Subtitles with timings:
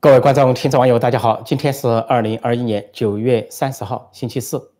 [0.00, 1.42] 各位观众、听众、网友，大家好！
[1.44, 4.70] 今天是二零二一年九月三十号，星期四。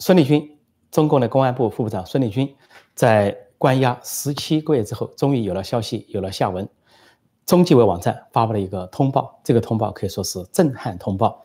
[0.00, 0.58] 孙立军，
[0.90, 2.52] 中共的公安部副部长孙立军，
[2.96, 6.68] 在关押十七个月之后，终于有了消息，有了下文。
[7.46, 11.40] 中纪委网站发布了一个通报，这个通报可以说是震撼通报，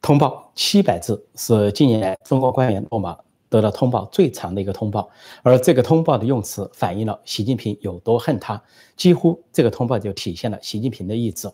[0.00, 3.18] 通报七百字，是近年来中国官员落马
[3.50, 5.10] 得到通报最长的一个通报。
[5.42, 8.62] 而这个通报的用词反映了习近平有多恨他，
[8.96, 11.50] 几乎这个通报就体现了习近平的意志。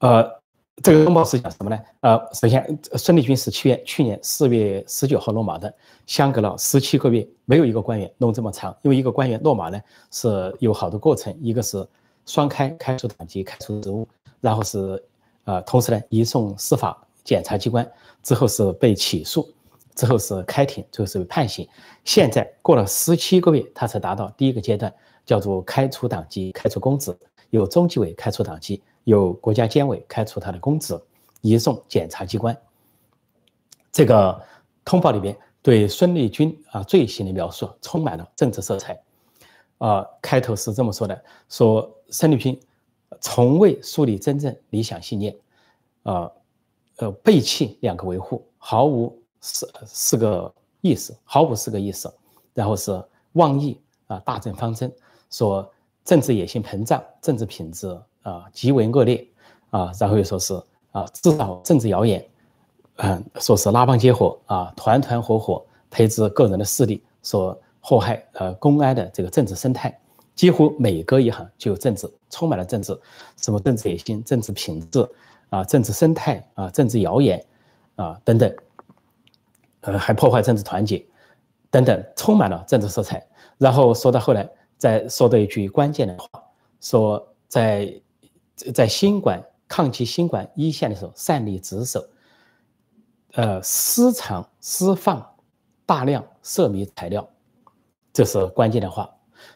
[0.00, 0.40] 呃，
[0.82, 1.78] 这个通报是讲什么呢？
[2.00, 5.72] 呃，首先，孙立军是去年去年四月十九号落马的，
[6.06, 8.74] 相隔了十七个月，没有一个官员弄这么长。
[8.80, 9.78] 因为一个官员落马呢
[10.10, 11.86] 是有好多过程，一个是
[12.24, 14.08] 双开，开除党籍、开除职务，
[14.40, 15.02] 然后是
[15.44, 17.86] 呃，同时呢移送司法检察机关，
[18.22, 19.52] 之后是被起诉，
[19.94, 21.68] 之后是开庭，最后是被判刑。
[22.06, 24.90] 现在过了十七个月，他才达到第一个阶段，
[25.26, 27.14] 叫做开除党籍、开除公职，
[27.50, 28.82] 由中纪委开除党籍。
[29.10, 30.96] 由国家监委开除他的公职，
[31.40, 32.56] 移送检察机关。
[33.90, 34.40] 这个
[34.84, 38.96] 通报里边对孙立军啊罪行的描述充满了政治色彩。
[39.78, 42.56] 啊，开头是这么说的：说孙立军
[43.20, 45.34] 从未树立真正理想信念，
[46.04, 46.30] 啊，
[46.98, 52.12] 呃，背弃两个维护，毫无四四个意思，毫无四个意思。
[52.54, 54.92] 然后是妄议啊，大政方针，
[55.30, 55.68] 说
[56.04, 57.98] 政治野心膨胀，政治品质。
[58.22, 59.26] 啊，极为恶劣
[59.70, 60.54] 啊，然后又说是
[60.92, 62.24] 啊，制造政治谣言，
[62.96, 69.96] 嗯，说是拉帮结伙啊，团团伙伙培植个人的势力，所祸害呃公安的这个政治生态，
[70.34, 72.98] 几乎每隔一行就有政治，充满了政治，
[73.36, 75.08] 什么政治野心、政治品质
[75.48, 77.42] 啊、政治生态啊、政治谣言
[77.94, 78.54] 啊等等，
[79.82, 81.02] 呃，还破坏政治团结
[81.70, 83.24] 等等，充满了政治色彩。
[83.56, 86.42] 然后说到后来，再说到一句关键的话，
[86.80, 87.90] 说在。
[88.74, 92.04] 在新冠抗击新冠一线的时候，擅离职守，
[93.32, 95.24] 呃，私藏私放
[95.86, 97.28] 大量涉密材料，
[98.12, 99.08] 这是关键的话。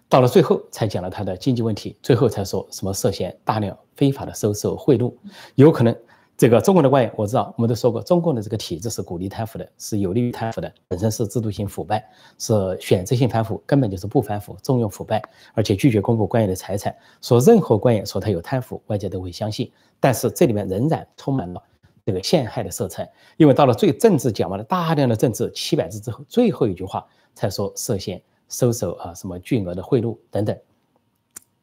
[0.08, 5.14] 到了最后才讲了他的经济问题，最后才说什么涉嫌大量非法的收受贿赂，
[5.54, 5.94] 有可能。
[6.36, 12.04] 这个中国的官员，我知道，我们都说过，中共的这个体制是鼓励贪腐的，是有利于贪腐的，本身是制度性腐败，
[12.40, 15.22] 是选择性反腐，根本就是不反腐，重用腐败，
[15.52, 16.92] 而且拒绝公布官员的财产。
[17.22, 19.70] 说任何官员说他有贪腐，外界都会相信。
[20.00, 21.62] 但是这里面仍然充满了
[22.04, 27.06] 这个陷害的色彩，因为到了最政治讲完了大量的政治七百字之后，最后一句话
[27.36, 30.58] 才说涉嫌收受啊什么巨额的贿赂等等，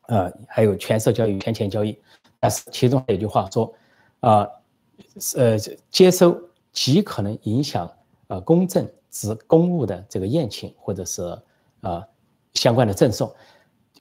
[0.08, 2.00] 呃，还有权色交易、权钱交易。
[2.40, 3.74] 但是其中有一句话说，
[4.22, 4.48] 啊。
[5.35, 5.57] 呃，
[5.89, 6.39] 接收
[6.72, 7.89] 极可能影响
[8.28, 11.22] 呃公正之公务的这个宴请，或者是
[11.81, 12.03] 呃
[12.53, 13.34] 相关的赠送，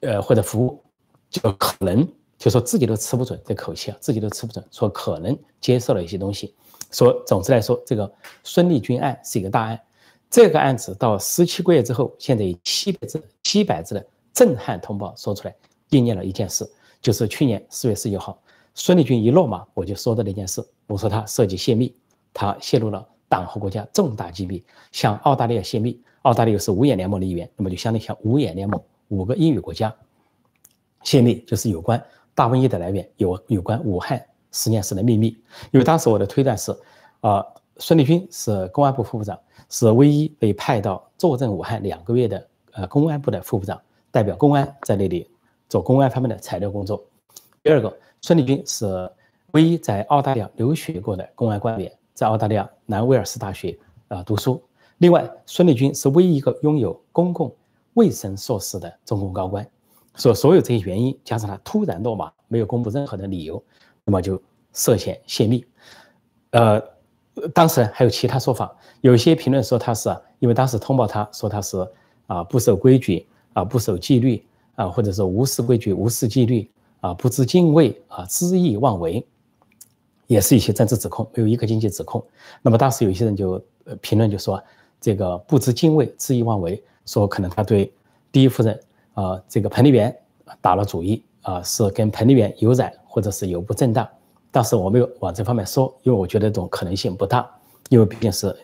[0.01, 0.83] 呃或者服务，
[1.29, 2.07] 就可能
[2.37, 6.55] 就说自己都吃不准这口气啊，自己都吃不准，说可能接受了一些东西。
[6.91, 8.11] 说总之来说，这个
[8.43, 9.79] 孙立军案是一个大案，
[10.29, 15.55] 这个案子到十七个月之后，现在以七百字七百字的震撼通报说出来，
[15.89, 16.69] 应验了一件事，
[17.01, 18.37] 就是去年四月十九号。
[18.73, 21.93] 孙立军一落马，我就说的那件事，我说他涉及泄密，
[22.33, 29.93] 他泄露了党和国家重大机密，向澳大利亚泄密，澳大利亚是五眼联盟的一员，那么就相当于向五眼联盟五个英语国家
[31.03, 32.01] 泄密，就是有关
[32.33, 35.27] 大瘟疫的来源，有有关武汉实验室的秘密。
[35.71, 36.73] 因为当时我的推断是，
[37.19, 37.45] 啊，
[37.75, 39.37] 孙立军是公安部副部长，
[39.69, 43.79] 是唯一被派到坐镇武汉两个月的呃公安部的副部长，
[44.11, 45.29] 代表公安在那里
[45.67, 47.03] 做公安方面的材料工作。
[47.61, 47.93] 第二个。
[48.23, 49.11] 孙立军是
[49.53, 53.75] 唯一在澳大利亚留学过的公安官员，在澳大利亚南威尔士大学
[54.09, 54.61] 啊读书。
[54.99, 57.51] 另外，孙立军是唯一一个拥有公共
[57.95, 59.67] 卫生硕士的中共高官。
[60.17, 63.61] 说所有这些原因加上他突然落马，没有公布任何的理由，
[64.05, 64.39] 那么就
[64.71, 65.65] 涉嫌泄密。
[66.51, 66.79] 呃，
[67.55, 68.71] 当时还有其他说法，
[69.01, 71.75] 有些评论说他是因为当时通报他说他是
[72.27, 74.45] 啊不守规矩啊不守纪律
[74.75, 76.70] 啊，或者说无视规矩无视纪律。
[77.01, 79.25] 啊，不知敬畏啊，恣意妄为，
[80.27, 82.23] 也是一些政治指控，没有一个经济指控。
[82.61, 84.63] 那么当时有一些人就呃评论就说，
[84.99, 87.91] 这个不知敬畏、恣意妄为，说可能他对
[88.31, 88.79] 第一夫人
[89.15, 90.15] 啊这个彭丽媛
[90.61, 94.07] 打了主意啊，是跟彭丽媛有染，或者是有不正当。
[94.51, 97.49] 但是我没有往这方面说，因为我觉得这种可能性不大，
[97.89, 98.55] 因为毕竟是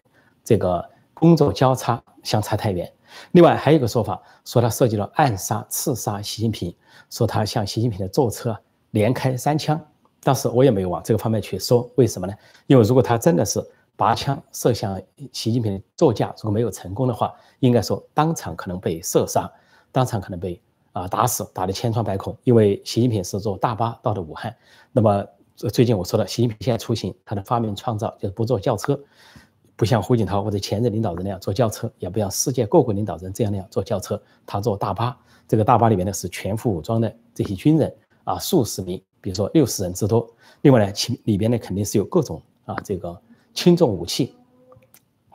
[0.44, 0.83] 这个
[1.13, 2.91] 工作交叉相差太远。
[3.31, 6.74] 另外还有一个说法，说他涉及了暗杀、刺杀习近平，
[7.09, 8.57] 说他向习近平的座车
[8.92, 9.80] 连开三枪。
[10.21, 12.33] 当时我也没有往这个方面去说，为什么呢？
[12.65, 13.65] 因为如果他真的是
[13.95, 15.01] 拔枪射向
[15.31, 19.50] 习近平的座驾，如果没有成功的话，应该说当场可能被射杀，
[19.92, 20.62] 当场可能被
[20.92, 22.36] 啊打死，打得千疮百孔。
[22.44, 24.53] 因为习近平是坐大巴到的武汉，
[24.92, 25.25] 那么
[25.56, 29.00] 最近我说的，习近平现在出行，他的发明创造就是不坐轿车，
[29.77, 35.18] 不像胡锦涛或者前任领导人那样坐轿车，也不像世界各国领导人这样那样坐轿车，他坐大巴。
[35.47, 37.95] 这个大巴里面呢是全副武装的这些军人
[38.25, 40.27] 啊，数十名，比如说六十人之多。
[40.63, 43.15] 另外呢，其里边呢肯定是有各种啊这个
[43.53, 44.35] 轻重武器，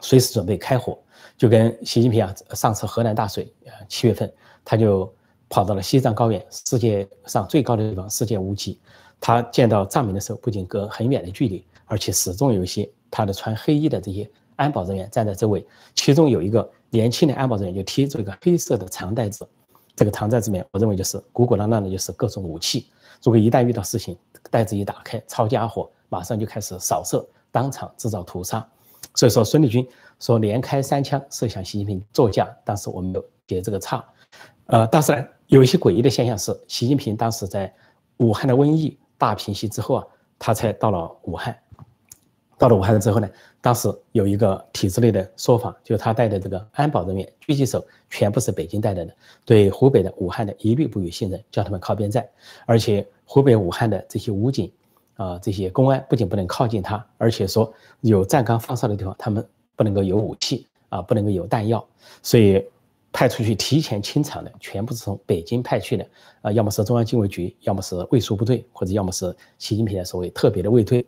[0.01, 0.99] 随时准备开火。
[1.39, 4.31] 就跟习近平啊，上次河南大水，呃七月份
[4.65, 5.11] 他就
[5.49, 8.81] 跑到了西藏高原，世界上最高的地方，世界屋脊。
[9.21, 15.63] 他见到藏民的时候，不仅隔很远的距离，而且始终有一些他的穿黑衣的这些安保人员站在周围。
[15.95, 19.47] 其中有一个年轻的安保人员就提着一个黑色的长袋子。
[19.95, 22.87] 这个长袋子里面，我认为就是鼓鼓囊囊的，就是各种武器。
[23.23, 24.17] 如果一旦遇到事情，
[24.51, 28.67] 袋子一打开，抄家伙，马上就开始扫射，当场制造屠杀。
[29.15, 29.87] 所以说，孙立军
[30.19, 34.03] 说连开三枪射向习近平座驾，当时我没有接这个差。
[34.69, 37.71] 呃，但是呢，有一些诡异的现象是，习近平当时在
[38.17, 40.07] 武汉的瘟疫大平息之后啊，
[40.39, 41.55] 他才到了武汉。
[42.63, 43.29] 到了武汉之后呢，
[43.61, 49.13] 当时有一个体制内的说法，就是他带的这个安保人员、狙击手全部是北京带来的，
[49.45, 52.25] 对湖北的武汉的一律不予信任，叫他们靠边站。
[52.65, 54.71] 而且湖北武汉的这些武警
[55.17, 59.45] 啊，这些公安不仅不能靠近他，而且说有站岗放哨的地方，他们
[59.75, 61.85] 不能够有武器啊，不能够有弹药，
[62.23, 62.65] 所以
[63.11, 66.07] 派出去提前清场的全部是从北京派去的
[66.43, 71.05] 啊，要么是中央经纬局，要么是卫戍部队，或者要么是习近平的所谓特别的卫队，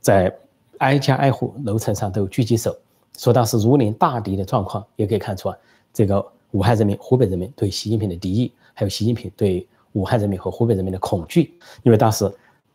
[0.00, 0.34] 在。
[0.78, 2.76] 挨家挨户楼层上都有狙击手，
[3.16, 5.56] 说当时如临大敌的状况，也可以看出啊，
[5.92, 11.58] 这个武汉人民、湖北人民对习近平的敌意，还有习近平对武汉人民和湖北人民的恐惧。
[11.82, 12.30] 因为当时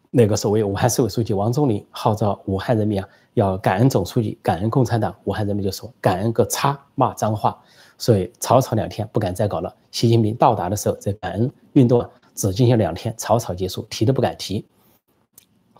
[0.09, 7.57] 那个所谓武汉市委书记王忠林号召武汉人民啊，要感恩总书记、感恩共产党，武汉人民就说感恩个叉，骂脏话，
[7.97, 9.73] 所以吵吵两天不敢再搞了。
[9.91, 12.05] 习近平到达的时候，这感恩运动
[12.35, 14.65] 只进行两天，草草结束，提都不敢提。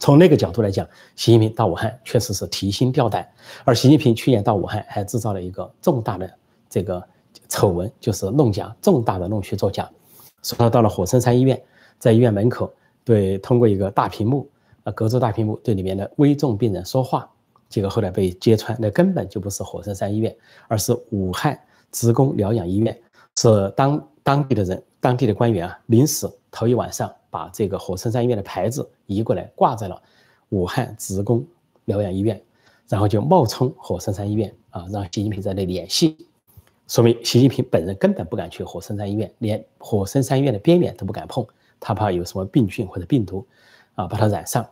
[0.01, 3.25] 从那个角度来讲，习近平到武汉确实是提心吊胆。
[3.63, 6.27] 而习近平去年到武汉还制造了一个重大的
[6.68, 7.01] 这个
[7.48, 9.88] 丑闻，就是弄假，重大的弄虚作假。
[10.42, 11.62] 说他到了火神山医院，
[12.00, 12.74] 在医院门口
[13.06, 14.50] 对通过一个大屏幕，
[14.86, 17.30] 呃，隔着大屏幕对里面的危重病人说话，
[17.69, 20.36] 结果后来被揭穿，那根本就不是火神山医院，
[20.68, 21.57] 而是武汉
[21.92, 23.00] 职工疗养医院，
[23.38, 27.13] 是当当地的人、当地的官员啊，临时头一晚上。
[27.31, 30.00] 把这个火神山医院的牌子移过来，挂在了
[30.50, 31.44] 武汉职工
[31.86, 32.39] 疗养医院，
[32.88, 36.28] 然后就冒充火神山医院啊，让习近平在那里演戏，
[36.88, 41.44] 说明习近平本人根本不敢去火神山医院，连火神山医院的边缘都不敢碰，
[41.80, 43.48] 他怕有什么病菌或者病毒
[43.95, 44.63] 啊把它染上。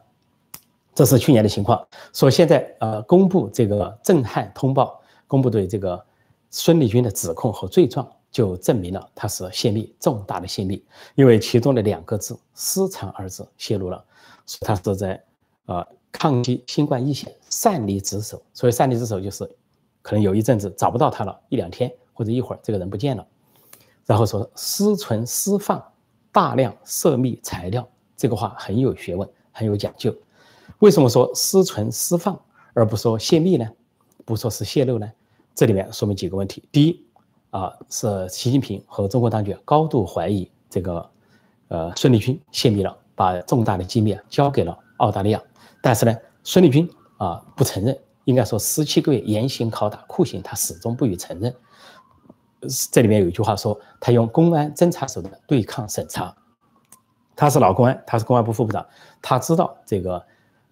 [0.94, 6.04] 这是去年的情况，说现在呃公布这个震撼通报，公布对这个
[6.50, 8.06] 孙立军的指控和罪状。
[8.32, 10.84] 就证明了他是泄密，重大的泄密，
[11.16, 14.04] 因为其中的两个字“私藏”二字泄露了，
[14.46, 15.24] 说他是在
[15.66, 19.50] 呃抗击新冠疫情擅离职守，所以擅离职守就是
[20.02, 23.26] 可能有一阵子找不到他了，一两天或者一会儿这个人不见了，
[24.06, 25.84] 然后说私存私放
[26.32, 30.16] 大量涉密材料，这个话很有学问，很有讲究。
[30.78, 32.40] 为什么说私存私放
[32.74, 33.68] 而不说泄密呢？
[34.24, 35.12] 不说是泄露呢？
[35.56, 37.04] 这里面说明几个问题，第一。
[37.52, 41.10] 啊，是习近平和中国当局高度怀疑这个，
[41.70, 45.42] 呃，孙立军泄密了，把重大的机密交给了澳大利亚。
[45.82, 51.54] 但是呢，孙立军啊不承认，应该说十七个月严刑拷打酷刑，他始终不予承认。
[52.92, 56.36] 这里面有一句话说，他用公安侦查手段对抗审查。
[57.36, 58.86] 他是老公安，他是公安部副部长，
[59.22, 60.22] 他知道这个，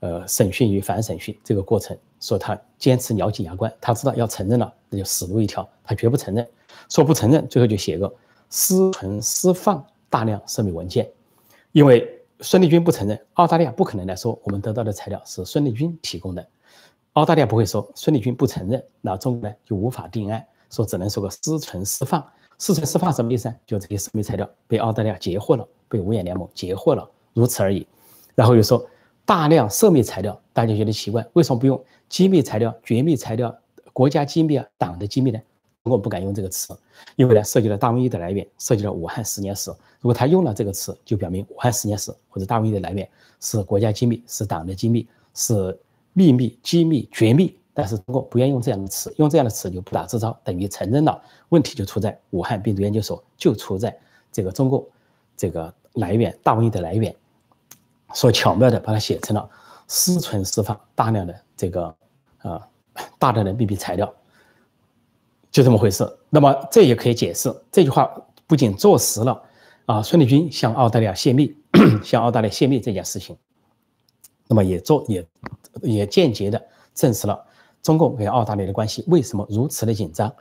[0.02, 6.48] 呃，审讯与反审讯这个过程，说他坚持咬紧牙关，他知道要承认了，那就死路一条，他绝不承认。
[6.90, 8.12] 说不承认，最后就写个
[8.50, 11.10] 私存私放大量涉密文件，
[11.72, 12.08] 因为
[12.42, 16.48] 孙立军不承认，澳大利亚不可能来说我们得到的材料是孙立军提供的，
[17.14, 22.26] 澳大利亚不会说孙立军不承认，那中国呢就无法定案，说只能说个私存私放，
[22.58, 23.56] 私存私放什么意思呢？
[23.66, 27.86] 就这些涉密材料被澳大利亚截获了，被五眼联盟截获了，如此而已。
[28.34, 28.86] 然后又说
[29.28, 33.54] 大量涉密材料，大家觉得奇怪，为什么不用机密材料、绝密材料、
[33.92, 35.40] 国家机密啊、党的机密呢？
[35.84, 36.74] 我不敢用这个词，
[37.18, 39.70] 因为呢涉及了大瘟疫的来源，涉及了武汉十年史。
[40.00, 43.06] 如果他用了这个词，就表明武汉十年史或者大瘟疫的来源
[43.42, 45.78] 是国家机密，是党的机密，是
[46.14, 47.54] 秘密、机密、绝密。
[47.74, 53.94] 但是中国不愿意用这样的词，用这样的词就不打自招，等于承认了问题就出在武汉病毒研究所，就出在
[54.32, 54.88] 这个中共
[55.36, 57.14] 这个来源大瘟疫的来源，
[58.14, 59.50] 所巧妙的把它写成了
[59.88, 61.96] 私存私放大量的这个
[62.40, 62.68] 啊
[63.20, 64.14] 大量的秘密材料。
[65.50, 68.12] 就这么回事，那么这也可以解释这句话
[68.46, 69.42] 不仅坐实了
[69.86, 71.56] 啊，孙立军向澳大利亚泄密，
[72.04, 73.36] 向澳大利亚泄密这件事情，
[74.48, 75.26] 那么也做也
[75.82, 77.44] 也间接的证实了
[77.82, 80.32] 中共跟澳大利亚的关系为什么如此的紧张，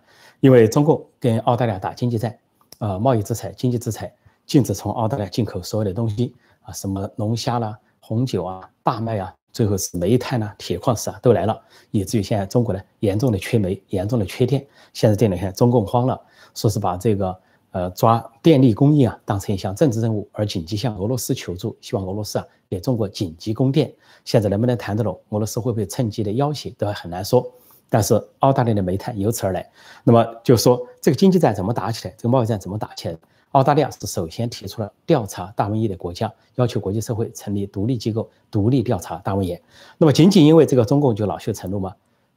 [0.40, 2.38] 因为中共跟澳大利亚打经济战，
[2.78, 4.12] 呃，贸易制裁、经济制裁，
[4.44, 6.34] 禁止从澳大利亚进口所有的东西
[6.66, 11.58] 啊，什么龙虾啦、红酒啊、大麦啊，最后是煤炭呐、铁矿石啊都来了，
[11.90, 14.66] 以至于现在中国呢严重的缺煤、严重的缺电。
[14.92, 16.20] 现在这两天中共慌了，
[16.54, 17.34] 说是把这个。
[17.72, 23.92] 呃，抓电力供应啊，当成一项政治任务，而紧急向俄罗斯求助，希望俄罗斯啊给中国紧急供电。
[24.24, 25.20] 现在能不能谈得拢？
[25.28, 27.46] 俄罗斯会不会趁机的要挟，都还很难说。
[27.90, 29.68] 但是澳大利亚的煤炭由此而来，
[30.04, 32.14] 那么就说这个经济战怎么打起来？
[32.16, 33.16] 这个贸易战怎么打起来？
[33.56, 39.58] 澳大利亚是首先提出了调查大瘟疫的国家，要求国际社会成立独立机构，独立调查大瘟疫。
[39.96, 41.94] 那么仅仅因为这个中共就恼羞成怒吗？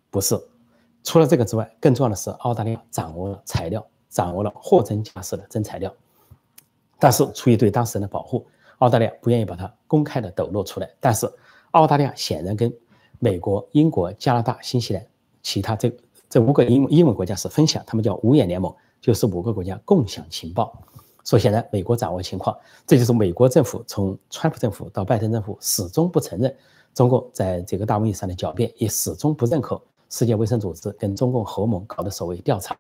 [0.10, 0.40] 不是，
[1.04, 3.86] 除了这个之外，更重要的是澳大利亚掌握了材料。
[4.10, 5.94] 掌握了货真价实的真材料，
[6.98, 8.44] 但是出于对当事人的保护，
[8.80, 10.90] 澳大利亚不愿意把它公开的抖露出来。
[11.00, 11.32] 但是
[11.72, 12.74] 澳大利亚显然跟
[13.20, 15.06] 美国、英国、加拿大、新西兰
[15.44, 15.96] 其他这
[16.28, 20.76] 这五个英英文国家是分享，他们叫五眼联盟，就是五个国家共享情报。
[21.24, 22.58] 说显然美国掌握情况，
[22.88, 26.56] 这就是美国政府从川普政府到拜登政府始终不承认
[26.94, 32.76] 中共在这个大瘟疫上的狡辩，也始终不认可世界卫生组织跟中共合盟搞的所谓调查。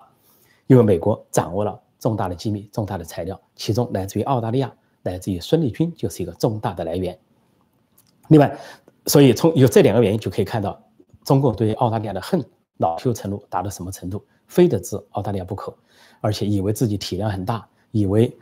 [0.67, 4.72] 因为美国掌握了重大的机密、重大的材料，其中来自于澳大利亚、
[5.03, 7.17] 来自于孙立军就是一个重大的来源。
[8.29, 8.58] 另外，
[9.08, 10.79] 所以从有这两个原因就可以看到，
[11.24, 12.43] 中共对澳大利亚的恨、
[12.77, 15.75] 恼羞成怒达到什么程度，非得治澳大利亚不可，
[16.22, 18.36] 而且以为自己体量很大，以为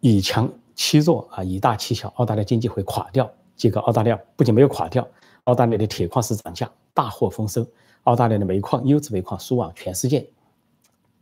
[0.00, 3.30] 以强欺弱啊，以大欺小，澳大利亚经济会垮掉。
[3.56, 5.06] 结果澳大利亚不仅没有垮掉，
[5.44, 7.66] 澳大利亚的铁矿石涨价，大获丰收，
[8.04, 10.28] 澳大利亚的煤矿、优质煤矿输往全世界。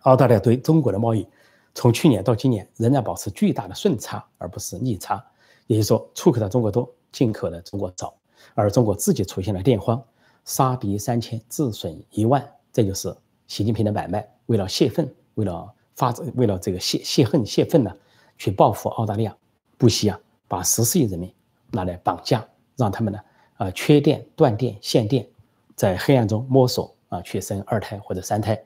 [0.02, 1.26] 澳大利亚对中国的贸易，
[1.75, 5.25] 从去年到今年仍然保持巨大的顺差，而不是逆差。
[5.66, 8.12] 也就是说，出口的中国多，进口的中国少，
[8.54, 10.02] 而中国自己出现了电荒，
[10.45, 13.16] 杀敌三千，自损一万，这就是
[13.47, 14.28] 习近平的买卖。
[14.47, 17.92] 为了泄愤，为了发，为了这个泄泄恨、泄愤呢，
[18.36, 19.36] 去报复澳大利亚，
[19.78, 21.32] 不惜啊，把十四亿人民
[21.70, 22.46] 拿来绑架，
[22.76, 23.20] 让他们呢，
[23.56, 25.26] 啊，缺电、断电、限电，
[25.74, 28.60] 在黑暗中摸索啊，去生二胎或者三胎。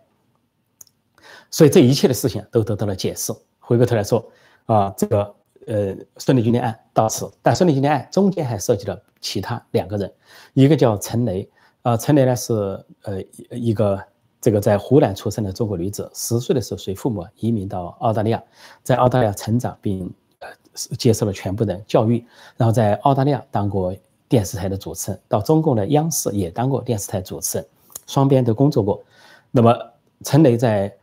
[1.50, 3.32] 所以这一切的事情都得到了解释。
[3.58, 4.24] 回过头来说，
[4.66, 5.34] 啊，这个
[5.66, 10.10] 呃，孙立军的案到此，但孙立军的案中间还涉及了其他两个人，
[10.54, 11.46] 一个叫陈雷，
[11.82, 12.54] 啊，陈雷呢是
[13.02, 14.02] 呃一个
[14.40, 18.42] 这个在湖南出生的中国女子，十岁的时候随父母移民到澳大利亚，
[18.82, 20.48] 在澳大利亚成长并呃
[20.96, 22.24] 接受了全部的教育，
[22.56, 23.94] 然后在澳大利亚当过
[24.28, 27.66] 电视台的主持人，到中共的央视也当过电视台主持人，
[28.06, 29.02] 双边都工作过。
[29.50, 29.76] 那么
[30.22, 30.94] 陈雷在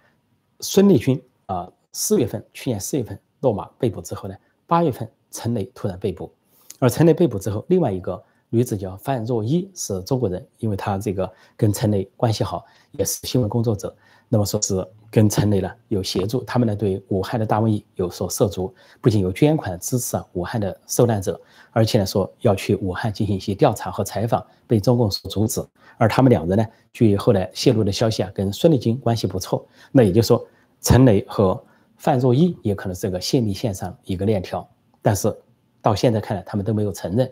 [0.61, 6.31] 孙立军啊，四月份，去年四月份落马被捕之后呢，八月份陈雷突然被捕，
[6.79, 8.23] 而陈雷被捕之后，另外一个
[8.55, 13.93] 女子叫范若依，是中国人，因为她这个跟陈雷关系好，也是新闻工作者，
[14.29, 21.37] 那么说是跟陈雷呢有协助，他们呢对武汉的大瘟疫有所涉足，不仅有捐款支持啊武汉的受难者，
[21.71, 25.61] 而且呢说要去武汉进行一些调查和采访，被中共所阻止。
[25.97, 29.67] 而他们两人呢，据后来泄露的消息啊，跟孙立军关系不错。
[29.91, 30.47] 那也就是说，
[30.79, 31.61] 陈雷和
[31.97, 34.65] 范若依也可能是个泄密线上一个链条。
[35.01, 35.35] 但是
[35.81, 37.29] 到现在看来，他们都没有承认。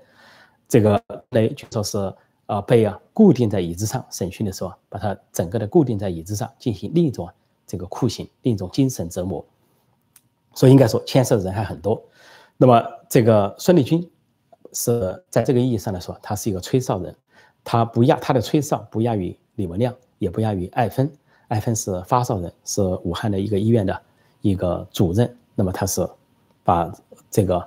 [0.73, 0.99] 这个
[1.29, 2.11] 雷据说是
[2.47, 7.29] 啊被啊固定在椅子上审讯的时候，把他整个的固定在椅子上进行另一种
[7.67, 9.45] 这个酷刑，另一种精神折磨。
[10.55, 12.03] 所以应该说牵涉的人还很多。
[12.57, 14.09] 那么这个孙立军
[14.71, 17.15] 是在这个意义上来说，他是一个吹哨人。
[17.63, 21.07] 他不亚他的吹哨不亚于李文亮，也不亚于艾芬。
[21.49, 24.01] 艾芬是发哨人，是武汉的一个医院的
[24.41, 25.37] 一个主任。
[25.53, 26.03] 那么他是
[26.63, 26.91] 把
[27.29, 27.63] 这个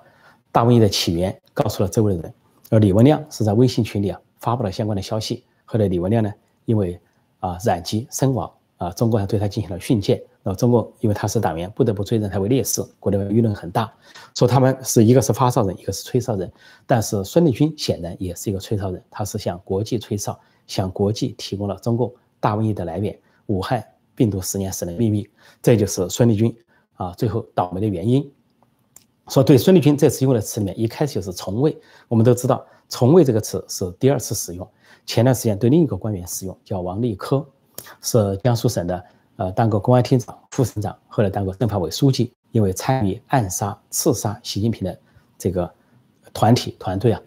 [0.50, 2.34] 大瘟疫的起源告诉了周围的人。
[2.70, 5.44] 而李文亮是在微信群里啊发布了相关的消息。
[5.64, 6.32] 后来李文亮呢，
[6.64, 6.98] 因为
[7.40, 10.22] 啊染疾身亡啊，中国还对他进行了训诫。
[10.42, 13.92] 那中国因为他是党员，不得不追认他为烈士，国内舆论很大，
[14.36, 16.50] 说他们是一个是发烧人，一个是吹哨人。
[16.86, 25.28] 但是孙立军显然也是一个吹哨人，他是向国际吹哨，向国际提供了中共大瘟疫的来源，武汉病毒十年死的秘密。
[25.60, 26.56] 这就是孙立军
[26.94, 28.30] 啊最后倒霉的原因。
[29.28, 31.76] 说对孙立军这次用的词里面，一开始就是从未。
[32.08, 34.68] 我们都知道“从未”这个词是第二次使用，
[35.04, 37.46] 前段时间对另一个官员使用，叫王立科，
[38.00, 39.04] 是江苏省的。
[39.36, 42.32] 呃，当过公安厅长、副省长，后来当过政法委书记。
[42.52, 44.98] 因为参与暗杀、刺杀习近平的
[45.36, 45.70] 这个
[46.32, 47.20] 团体团队啊，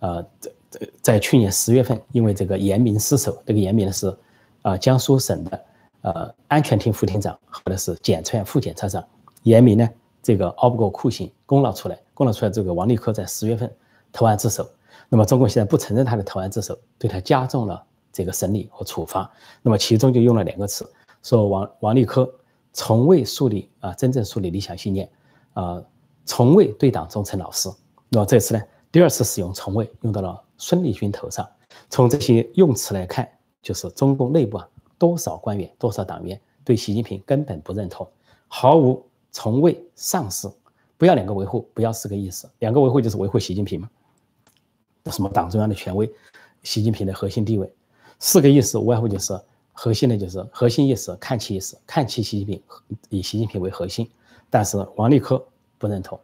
[0.00, 0.22] 呃，
[0.68, 4.14] 在在去年十月份，因为这个严明失守，这个严明是
[4.60, 5.64] 啊江苏省的
[6.02, 9.02] 呃安全厅副厅长，后来是检察院副检察长。
[9.44, 9.88] 严明呢，
[10.24, 12.50] 这个熬不过酷刑，供了出来，供了出来。
[12.50, 13.70] 这个王立科在十月份
[14.10, 14.66] 投案自首。
[15.10, 19.30] 那么中共现在不承认他的投案自首，对他加重了这个审理和处罚。
[19.60, 20.90] 那么其中就用了两个词，
[21.22, 22.28] 说王王立科
[22.72, 25.08] 从未树立啊真正树立理想信念，
[25.52, 25.82] 啊
[26.24, 27.68] 从未对党忠诚老实。
[28.08, 31.46] 那么这次呢，第二次使用从未用到了孙立军头上。
[31.90, 33.28] 从这些用词来看，
[33.60, 34.66] 就是中共内部啊
[34.96, 38.08] 多少官员多少党员对习近平根本不认同，
[38.48, 39.04] 毫无
[39.34, 40.48] 从未丧失。
[40.96, 42.48] 不要两个维护，不要四个意思。
[42.60, 43.90] 两个维护就是维护习近平嘛，
[45.10, 46.10] 什么党中央的权威，
[46.62, 47.70] 习近平的核心地位。
[48.20, 49.38] 四个意思无外乎就是
[49.72, 52.62] 核心的，就是核心意识，看齐意识，看齐习近平，
[53.10, 54.08] 以习近平为核心。
[54.48, 55.44] 但是王立科
[55.78, 56.18] 不认同，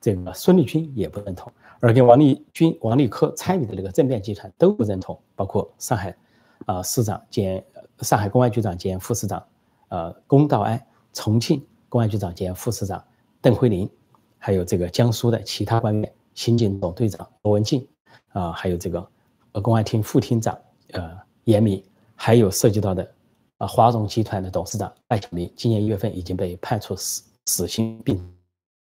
[0.00, 6.16] 这个孙立军也不认同，而跟王立军、王立科参与的那个政变集团都不认同，包括上海
[6.64, 7.62] 啊市长兼
[8.00, 9.44] 上海公安局长兼副市长，
[9.90, 13.04] 呃龚道安，重庆公安局长兼副市长
[13.40, 13.88] 邓辉林。
[14.36, 17.86] 还有这个江苏的其他官员，刑警总队长罗文静，
[18.30, 19.08] 啊，还有这个
[19.52, 20.58] 呃公安厅副厅长
[20.90, 21.80] 呃严明，
[22.16, 23.14] 还有涉及到的
[23.58, 28.16] 啊华融集团的董事长艾小明，今年一月份已经被判处死死刑并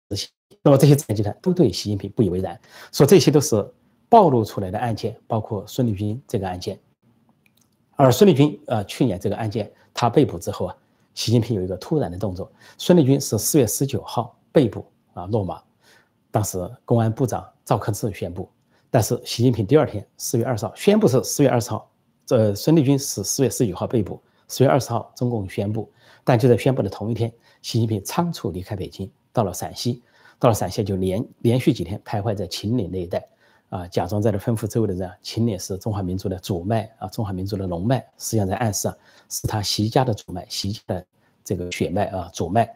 [0.09, 0.29] 执行。
[0.63, 2.59] 那么这些资产集团都对习近平不以为然，
[2.93, 3.75] 说这些都是
[4.09, 6.79] 暴露出来的案件，包括孙立军这个案件。
[7.97, 10.77] 而孙立军呃去年这个案件他被捕之后啊，
[11.15, 14.85] 习近平有一个突然的动作，孙立军是四月十九号被捕。
[15.13, 15.61] 啊，落马。
[16.31, 18.49] 当时公安部长赵克志宣布，
[18.91, 21.91] 但是习近平第二天四月二十号宣布是四月二十号，
[22.25, 25.91] 这孙立军是四月十九号被捕，四月二十号中共宣布，
[26.23, 27.29] 但就在宣布的同一天，
[27.61, 30.01] 习近平仓促离开北京，到了陕西，
[30.39, 33.27] 到了陕西就连连续几天徘徊在秦岭那一带，
[33.71, 38.97] 啊，假装在这吩咐周围的人，秦岭是中华民族的主脉啊，中华民族的龙脉，实际上在暗示啊，
[39.29, 41.07] 是他习家的主脉，习家的
[41.45, 42.69] 这个血脉啊，主脉。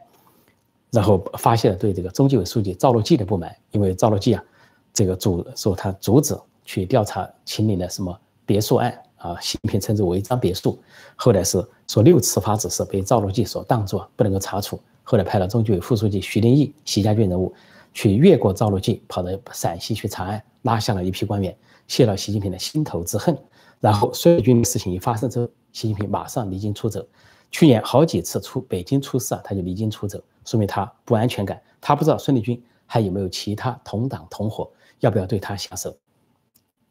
[0.90, 4.44] 然后发现了对这个中纪委书记赵乐际的不满，因为赵乐际啊，
[4.92, 10.78] 这个阻说他阻止去调查秦岭的什么别墅案啊，习近平称之为违章别墅，
[11.16, 17.52] 后来是说六次发指示被赵乐际所当作不能够查处，后来派了中纪委副书记徐林义，习家军人物，
[17.94, 23.34] 去越过赵乐际，跑到陕西去查案，拉下了一批官员，泄了习近平的心头之恨。
[23.80, 27.06] 然后孙立军的事情一发生之后，习近平马上离京出走，
[27.50, 30.20] 去年好几次出北京出事啊，他就离京出走。
[30.44, 35.96] 说明他不安全感，他不知道孙立军还有没有其他同党同伙，要不要对他下手。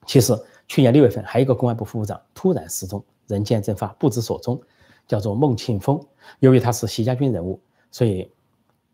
[0.05, 0.33] 其实
[0.67, 4.61] 去年六月份还有一个公安部副部长突然失踪，人间蒸发，不知所踪，
[5.07, 5.99] 叫做孟庆峰。
[6.39, 7.59] 由于他是习家军人物，
[7.91, 8.29] 所以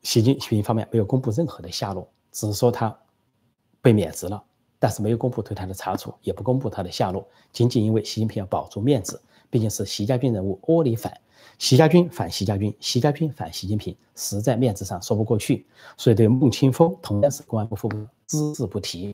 [0.03, 2.97] 习近平方面没有公布任何的下落，只是说他
[3.81, 4.41] 被免职了，
[4.79, 11.15] 但是没有公布对他的查处，也不公布他的下落，仅仅因为习近平要保住面子，毕竟是习家军人物，窝里反。
[11.57, 15.65] 习家军反习家军，习家军反习近平，实在面子上说不过去，
[15.97, 19.13] 所以对孟庆峰同样是公安部副部只字不提。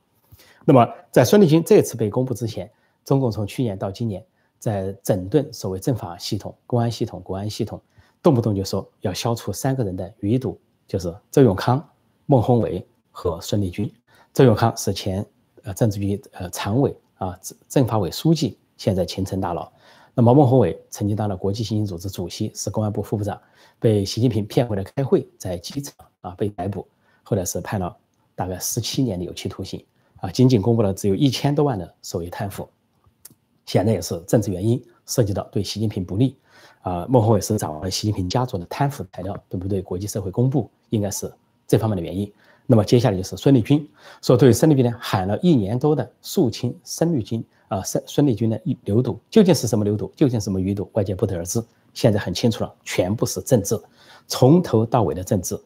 [0.63, 2.69] 那么在孙立军这次被公布之前，
[3.03, 4.23] 中共从去年到今年
[4.59, 7.81] 在整顿所谓政法系统、公安系统、国安系统，
[8.21, 11.83] 动不动就说要消除三个人的余毒，就是周永康、
[12.25, 13.91] 孟宏伟和孙立军。
[14.33, 15.25] 周永康是前
[15.63, 19.71] 呃政治局呃常委啊，政政法委书记，现在前程大佬。
[20.13, 23.39] 那么孟宏伟曾经当了国际刑警组织主席，是公安部副部长，
[23.79, 26.87] 被习近平骗回来开会，在机场啊被逮捕，
[27.23, 27.95] 后来是判了
[28.33, 29.83] 大概十七年的有期徒刑，
[30.17, 32.67] 啊，仅仅公布了只有一千多万的所谓贪腐，
[33.65, 36.37] 显然也是政治原因，涉及到对习近平不利，
[36.81, 39.81] 啊，孟宏伟是掌握了习近平家族的贪腐材料，对不对？
[39.81, 41.31] 国际社会公布，应该是
[41.67, 42.31] 这方面的原因。
[42.65, 43.87] 那么接下来就是孙立军，
[44.21, 47.43] 说对孙立军呢喊了一年多的肃清孙立军。
[47.67, 50.11] 啊，孙孙立军的流毒究竟是什么流毒？
[50.15, 50.87] 究竟是什么余毒？
[50.93, 51.59] 外界不得而知。
[51.95, 53.75] 现在很清楚了，全部是政治，
[54.27, 55.59] 从头到尾的政治。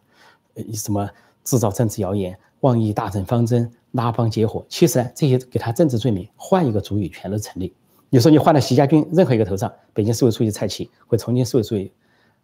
[0.73, 1.09] 什么
[1.43, 4.65] 制造政治谣言、妄议大政方针、拉帮结伙。
[4.69, 7.73] 其实呢，这些给他政治罪名，换一个主语全都成立。
[8.09, 11.91] 你说你换了习家军任何一个头上，北京市委书记蔡奇或重庆市委书记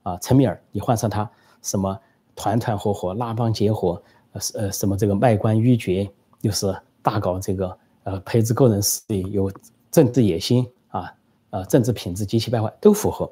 [0.04, 1.30] 啊陈敏尔，你换上他
[1.62, 2.00] 什么
[2.36, 4.02] 团团伙伙、拉帮结伙，
[4.34, 6.10] 呃呃什么这个卖官鬻爵，
[6.42, 7.78] 又是大搞这个。
[8.06, 9.52] 呃，培植个人势力，有
[9.90, 11.12] 政治野心啊，
[11.50, 13.28] 呃，政治品质极其败坏，都符合。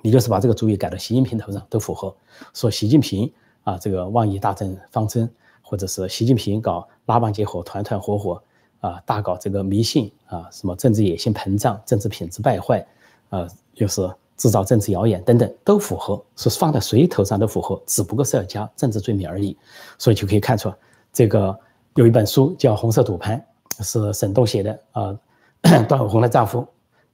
[0.00, 2.14] 你就是把这个主意改到习近平头上，都符合。
[2.52, 3.32] 说习近平
[3.64, 5.28] 啊，这个妄议大政方针，
[5.60, 8.40] 或者是习近平搞拉帮结伙、团团伙伙
[8.86, 12.86] 啊，大搞这个迷信啊，什么政治野心膨胀、政治品质败坏，
[13.30, 16.22] 啊，又是制造政治谣言等等，都符合。
[16.36, 19.56] 是放在谁头上都符合，只不过是要加政治罪名而已。
[19.98, 20.70] 所以就可以看出，
[21.12, 21.58] 这个
[21.94, 23.38] 有一本书叫《红色赌盘》。
[23.82, 25.18] 是沈栋写的啊，
[25.62, 26.64] 段永红的丈夫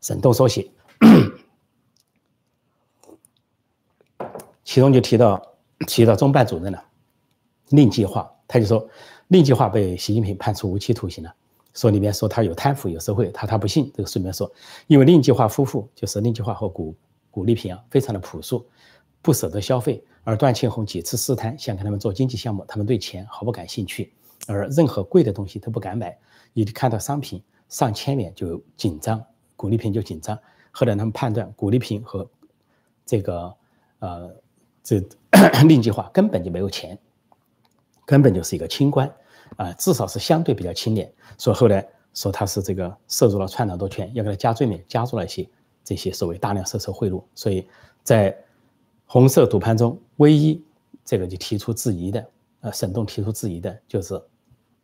[0.02, 0.70] 沈栋所写，
[4.62, 5.42] 其中就提到
[5.86, 6.84] 提到中办主任了，
[7.70, 8.86] 令计划，他就说
[9.28, 11.34] 令计划被习近平判处无期徒刑了，
[11.80, 14.52] 说里面说他有贪腐有受贿，他他不信这个书里面说，
[14.86, 16.94] 因为令计划夫妇就是令计划和古
[17.30, 18.66] 古丽萍啊，非常的朴素，
[19.22, 24.12] 不舍得消费，而段庆红几次试探想跟他们做经济项目，他们对钱毫不感兴趣，
[24.46, 26.14] 而任何贵的东西都不敢买，
[26.52, 29.24] 一看到商品上千元就紧张，
[29.56, 30.38] 古丽萍就紧张。
[30.70, 32.28] 后来他们判断古丽萍和
[33.06, 33.54] 这个
[34.00, 34.36] 呃
[34.82, 35.02] 这
[35.66, 36.98] 令计划根本就没有钱，
[38.04, 39.10] 根本就是一个清官。
[39.56, 41.12] 啊，至少是相对比较清廉。
[41.38, 45.48] 所以后来说他是这个涉入了篡党夺权，要给他加罪名，加入了一些
[45.84, 47.22] 这些所谓大量收受贿赂。
[47.34, 47.66] 所以
[48.02, 48.36] 在
[49.06, 50.62] 红色赌盘中，唯一
[51.04, 52.26] 这个就提出质疑的，
[52.60, 54.20] 呃，沈栋提出质疑的就是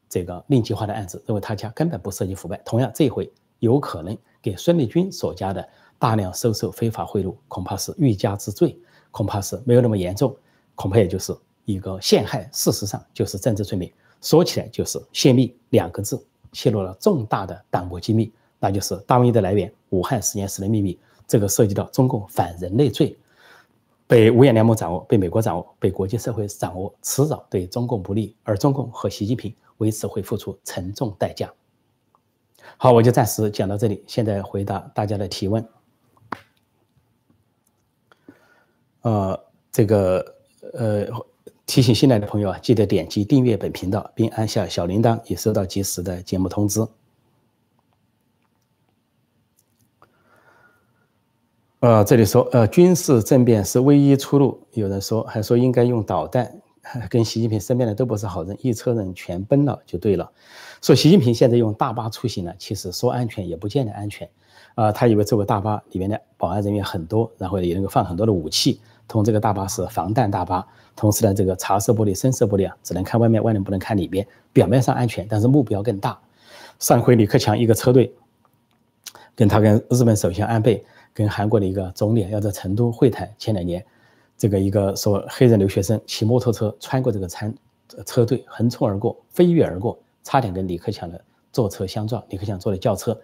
[0.08, 2.56] 这个令计划的案子，认为他家根本不涉及腐败。
[2.64, 5.66] 同样，这回有可能给孙立军所加的
[5.98, 8.78] 大量收受非法贿赂，恐怕是欲加之罪，
[9.10, 10.36] 恐怕是没有那么严重，
[10.74, 13.90] 恐怕也就是一个陷害，事实上就是政治罪名。
[14.20, 16.20] 说起来就是泄密两个字，
[16.52, 20.98] 泄露了重大的党国机密，那就是大瘟疫的来源——武汉实验室的秘密。
[21.28, 23.16] 这个涉及到中共反人类罪，
[24.06, 31.52] 被五眼联盟掌握，被美国掌握，被国际社会掌握，迟早对中共不利，而中共和习近平为此会付出沉重代价。
[32.76, 35.68] 好，我就暂时讲到这里，现在回答大家的提问。
[39.02, 40.34] 呃，这个
[40.72, 41.06] 呃。
[41.66, 46.86] 提醒新来的朋友啊，记得点击订阅本频道，并按下小铃铛，以收到及时的节目通知。
[51.80, 54.60] 呃，这里说，呃，军事政变是唯一出路。
[54.72, 56.60] 有人说，还说应该用导弹，
[57.10, 60.30] 跟习近平身边的都不是好人，一车人全崩了就对了。
[60.80, 64.28] 说习近平现在用大巴出行呢，其实说安全也不见得安全。
[64.76, 68.80] 啊，他以为这个大巴里面的保安人员很多，然后也能够放很多的武器。
[69.08, 74.26] 同这个大巴是防弹大巴，同时呢，这个茶色玻璃、深色玻璃啊，只能看外面，外面不能看里边。
[74.52, 76.18] 表面上安全，但是目标更大。
[76.78, 78.10] 上回李克强一个车队，
[79.34, 80.82] 跟他跟日本首相安倍，
[81.12, 83.30] 跟韩国的一个总理要在成都会谈。
[83.36, 83.84] 前两年，
[84.38, 87.54] 这个一个说黑人留学生骑摩托车穿过这个参
[88.06, 92.24] 车队，横冲而过，飞跃而过，差点跟李克强的坐车相撞。
[92.30, 93.20] 李克强坐的轿车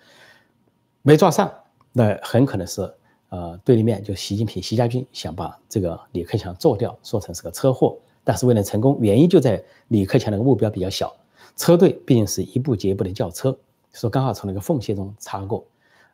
[1.01, 1.51] 没撞上，
[1.93, 2.93] 那很可能是。
[3.33, 7.97] 呃，对立面就习近平、习家军想把这个李克强做掉，说成是个车祸。
[8.23, 11.11] 但是为了成功，原因就在李克强那个目标比较小，
[11.57, 13.57] 车队毕竟是一步接一步的轿车，
[13.95, 15.65] 说刚好从那个缝隙中擦过。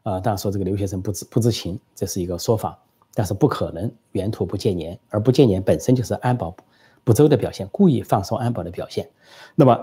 [0.04, 2.78] 啊，当然说这个留学生不知不知情，这是一个说法，
[3.14, 6.54] 但是不可能原图不见年，而不见年本身就是安保
[7.02, 9.10] 不周的表现，故意放松安保的表现。
[9.56, 9.76] 那么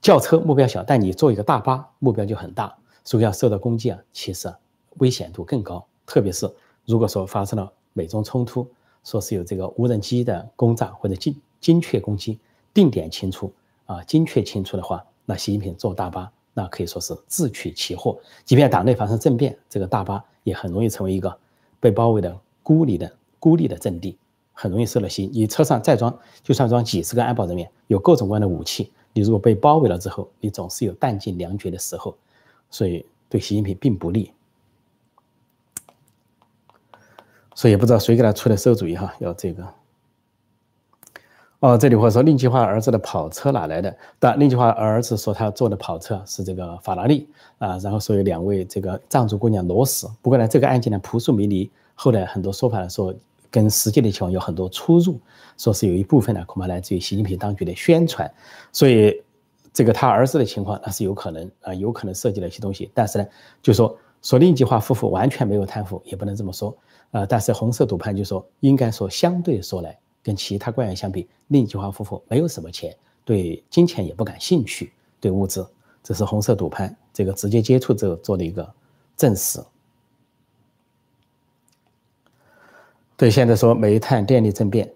[0.00, 4.52] 轿车目标小，但你做一个大巴，目标就很大，所以要受到攻击啊，其实
[4.98, 6.52] 危险度更高，特别是。
[6.86, 8.66] 如果说发生了美中冲突，
[9.04, 12.38] 说是有这个无人机的轰炸或者精精确攻击，
[12.72, 13.52] 定点清除
[13.86, 18.18] 啊，精确清除的话，那习近平坐大巴，那可以说是自取其祸。
[18.44, 21.36] 即便党内发生政变，这个大巴也很容易成为一个
[21.80, 24.16] 被包围的孤立的孤立的阵地，
[24.52, 25.28] 很容易受了袭。
[25.32, 32.16] 你车上再装，就算装几十个安保人员，有各种各样的武器，你如果被包围了之后，你总是有弹尽粮绝的时候，
[32.70, 34.32] 所以对习近平并不利。
[37.54, 39.66] 所以也不知道谁给他出的馊主意哈，要这个。
[41.60, 43.96] 哦，这里话说令计划儿子的跑车哪来的？
[44.18, 50.10] 但令计划儿子说他坐的跑车是这个法拉利啊，然后说有两位这个藏族姑娘裸死。
[50.20, 53.14] 不过呢，这个案件呢扑朔迷离，后来很多说法说
[53.48, 55.20] 跟实际的情况有很多出入，
[55.56, 58.28] 说是有一部分呢恐怕来自于习近平当局的宣传。
[58.72, 59.22] 所以
[59.72, 62.90] 这个他儿子的情况那是有可能啊，有可能涉及了一些东西。
[62.92, 63.26] 但是呢，
[63.62, 66.76] 就说说令计划夫妇完全没有贪腐，也不能这么说。
[67.10, 75.62] 呃，但是红色赌盘就说，应该说相对说来，跟其他官员相比，令计划夫妇没有什么钱，对金钱也不感兴趣，对物质，
[76.02, 78.72] 这是红色赌盘这个直接接触之后做的一个
[79.16, 79.60] 证实。
[83.16, 84.90] 对，现在说煤炭电力政变，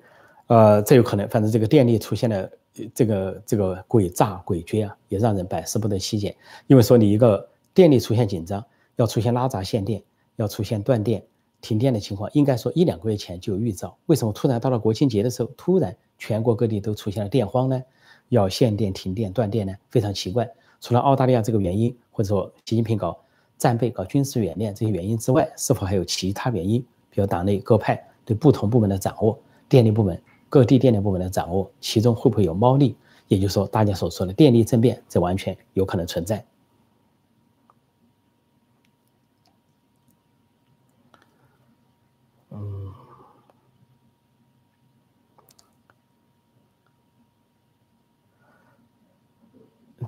[0.47, 2.51] 呃，这有可能，反正这个电力出现了
[2.95, 6.35] 这个这个诡诈诡谲啊，也让人百思不得其解。
[6.67, 8.65] 因为说你一个电力出现紧张，
[8.97, 10.03] 要出现拉闸限电，
[10.37, 11.23] 要出现断电。
[11.63, 13.97] 停电的情况，应该说一两个月前就有预兆。
[14.07, 17.83] 为什么突然到了国庆节的时候，突然全国各地都出现了电荒呢？
[18.29, 19.75] 要限电、停电、断电呢？
[19.91, 20.49] 非常奇怪。
[20.81, 23.19] 除了澳大利亚这个原因，或者说习近平搞
[23.57, 26.81] 战备、搞军事演练这些原因之外，是否还有其他原因？
[27.11, 29.37] 比如党内各派对不同部门的掌握，
[29.69, 32.95] 电力部门各地电力部门的掌握，其中会不会有猫腻？
[33.29, 36.45] 也就是说，大家所说的电力政变，这完全有可能存在。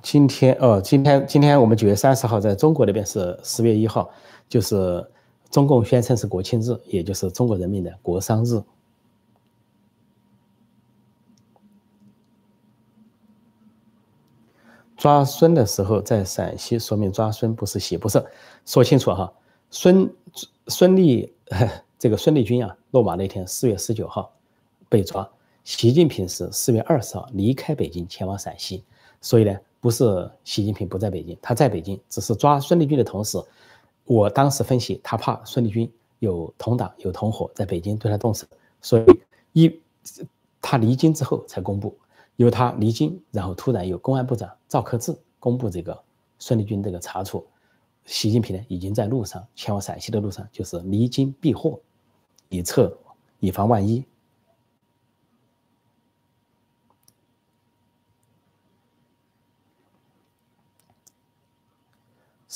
[0.03, 4.09] 今天哦，今天今天我们九月三十号，在中国那边是十月一号，
[4.47, 5.09] 就是
[5.49, 8.63] 中共宣称是国庆日，也就是中国人民的国殇日。
[14.97, 18.21] 抓孙的时候在陕西，说明抓孙不是喜，不是
[18.65, 19.31] 说清楚哈。
[19.71, 20.13] 孙
[20.67, 21.33] 孙立
[21.97, 24.33] 这个孙立军啊，落马那天四月十九号
[24.89, 25.29] 被抓，
[25.63, 28.83] 习近平是四月二十号离开北京前往陕西，
[29.21, 33.41] 所以呢，不是习近平不在北京，他在北京，只是抓孙立军的同时，
[34.05, 35.89] 我当时分析他怕孙立军
[36.19, 38.45] 有同党有同伙在北京对他动手，
[38.81, 39.05] 所以
[39.53, 39.79] 一
[40.61, 41.97] 他离京之后才公布。
[42.35, 46.01] 由他离京，然后突然有公安部长赵克志公布这个
[46.39, 47.45] 孙立军这个查处，
[48.05, 51.77] 习近平呢已经在路上前往陕西的路上，就是离京避祸，
[52.47, 52.97] 以策
[53.41, 54.05] 以防万一。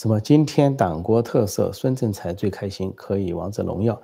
[0.04, 0.20] 什么？
[0.20, 3.98] 今天党国特色，孙政才最开心，可以王者荣耀，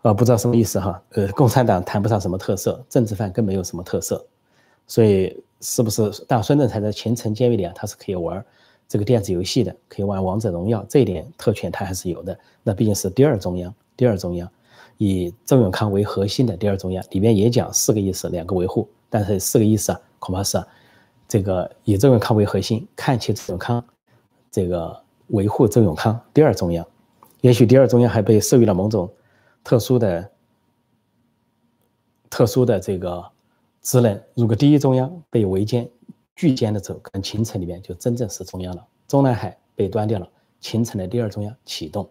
[0.00, 1.02] 啊，不知道什么意思哈？
[1.10, 4.24] 呃，共产党谈不上什么特色，政治犯更没有什么特色。
[4.86, 6.24] 所以是不是？
[6.26, 8.42] 但孙政才在秦城监狱里啊，他是可以玩
[8.88, 12.34] 这个电子游戏的，可以玩王者荣耀，这一点特权他还是有的。
[12.62, 14.48] 那毕竟是第二中央，第二中央
[14.96, 20.58] 以周永康为核心的第二中央，里面也讲四个意思，两个维护，但是四个意思啊，恐怕是
[21.28, 23.84] 这个以周永康为核心，看起周永康
[24.50, 25.03] 这个
[25.34, 26.86] 维护周永康第二中央，
[27.40, 29.12] 也许第二中央还被授予了某种
[29.64, 30.30] 特殊的、
[32.30, 33.30] 特殊的这个。
[33.82, 35.86] 职能，如果第一中央被围歼、
[36.34, 38.82] 拒歼的时候，可能秦城里面就真正是中央了。
[39.06, 40.26] 中南海被端掉了，
[40.58, 42.08] 秦城的第二中央启动。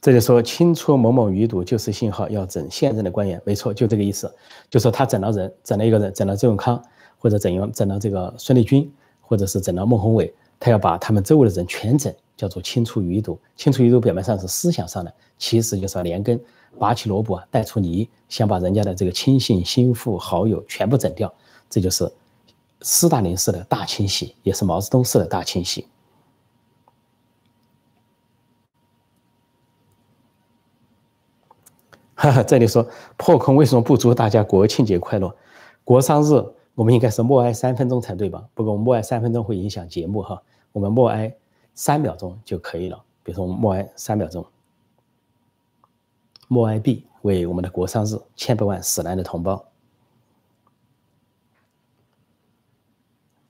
[0.00, 3.40] 这就说清出某某余毒就是信号，要整现任的官员。
[3.46, 4.34] 没错，就这个意思，
[4.68, 6.82] 就说他整了人，整了一个人，整了周永康，
[7.20, 12.12] 或者整容整了这个孙立军，或者是整了孟宏伟，他要把他们周围的人全整。
[12.36, 16.40] 叫做清除余毒，清除余毒表面上是思想上的，其实就是要连根
[16.78, 21.30] 拔起萝卜带出泥，想把人家的这个亲信、心腹、好友全部整掉，
[21.68, 22.10] 这就是
[22.80, 25.86] 斯大林式的大清洗，也是毛泽东式的大清洗。
[32.14, 35.36] 哈哈，这里说破空为什么不祝大家国庆节快乐？
[35.84, 38.48] 国殇日我们应该是默哀三分钟才对吧？
[38.54, 41.36] 不过默哀三分钟会影响节目哈，我们默哀。
[41.74, 43.04] 三秒钟就可以了。
[43.22, 44.46] 比如说，我们默哀三秒钟，
[46.48, 49.62] 默哀毕，为我们的国殇日，千百万死难的同胞。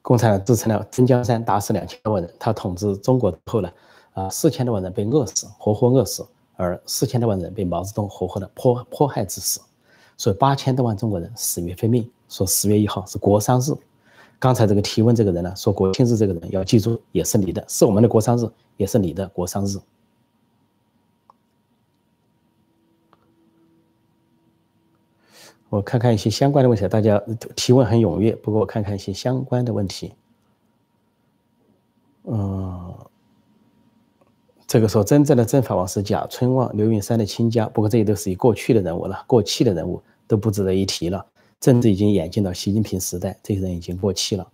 [0.02, 2.34] 共产党支撑了真江山，打死两千多万人。
[2.36, 3.72] 他统治中国后呢，
[4.12, 9.60] 啊，四千多万人被饿死，活活饿死，而四千多万人被毛泽东活活的迫迫害致死，
[10.16, 12.10] 所以八千多万中国人死于非命。
[12.30, 13.76] 说十月一号是国殇日。
[14.38, 19.78] 刚才这个提问这个人呢，说国庆日这个人要记住，也是你的，是我们的国殇日，也是你的国殇日。
[25.68, 27.22] 我看看一些相关的问题，大家
[27.54, 30.14] 提问很踊跃，不过我看看一些相关的问题。
[32.24, 32.94] 嗯，
[34.66, 41.24] 这个说真正的政法王是贾春旺、刘云山的亲家，不过这些都是过去的人物了，过气的人物都不值得一提了。
[41.60, 44.50] 政治已经演进到习近平时代，这些人已经过气了。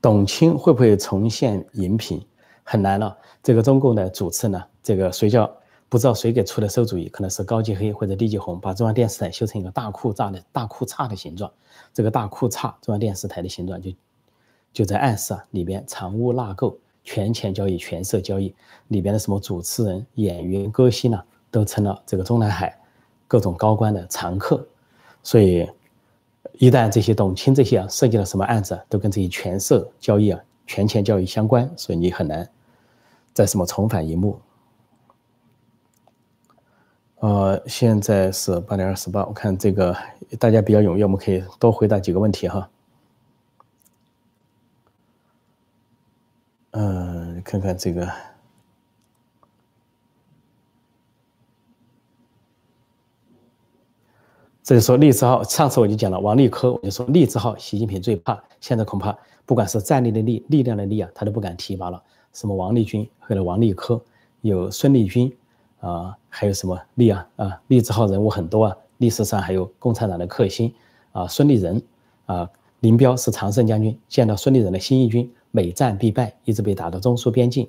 [0.00, 2.24] 董卿会不会重现荧屏？
[2.64, 3.16] 很难了。
[3.42, 4.62] 这个中共的主次呢？
[4.82, 5.50] 这个谁叫
[5.88, 7.08] 不知道谁给出的馊主意？
[7.08, 11.50] 可能是高级黑或者低级红，把中央电视台修成一个大裤衩的大裤衩的形状。
[11.94, 13.92] 这个大裤衩中央电视台的形状，就
[14.72, 18.54] 就在暗示啊，里边藏污纳垢、权钱交易、权色交易，
[18.88, 21.22] 里边的什么主持人、演员、歌星呢？
[21.52, 22.76] 都成了这个中南海
[23.28, 24.66] 各种高官的常客，
[25.22, 25.70] 所以
[26.54, 32.48] 一旦这些董卿这些啊涉及了什么案子，都跟这些权色交易啊、权钱交易相关，所以你很难
[33.34, 34.40] 再什么重返荧幕。
[37.20, 39.94] 呃，现在是八点二十八，我看这个
[40.40, 42.70] 大家比较踊跃，我们可以多回答几个问题哈。
[46.70, 48.31] 嗯，看看这个。
[54.62, 58.40] 这就说励志号，上次我就讲了王立科，我就说励志号，习近平最怕。
[58.60, 62.00] 现在恐怕不管是战力的力、力量的力啊，他都不敢提拔了。
[62.32, 64.00] 什么王立军或者王立科，
[64.40, 65.34] 有孙立军
[65.80, 68.76] 啊，还有什么立啊啊，励志号人物很多啊。
[68.98, 70.72] 历史上还有共产党的克星
[71.10, 71.82] 啊，孙立人
[72.26, 72.48] 啊，
[72.80, 77.68] 林彪是常胜将军，见到孙立人的新一军，每战必败，一直被打到中苏边境。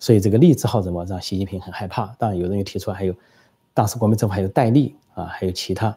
[0.00, 2.06] 所以这个励志号人物让习近平很害怕。
[2.18, 3.14] 当然有人又提出还有
[3.72, 5.96] 当时国民政府还有戴笠啊，还有其他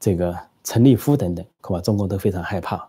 [0.00, 2.88] 这个陈立夫等等，恐怕中共都非常害怕。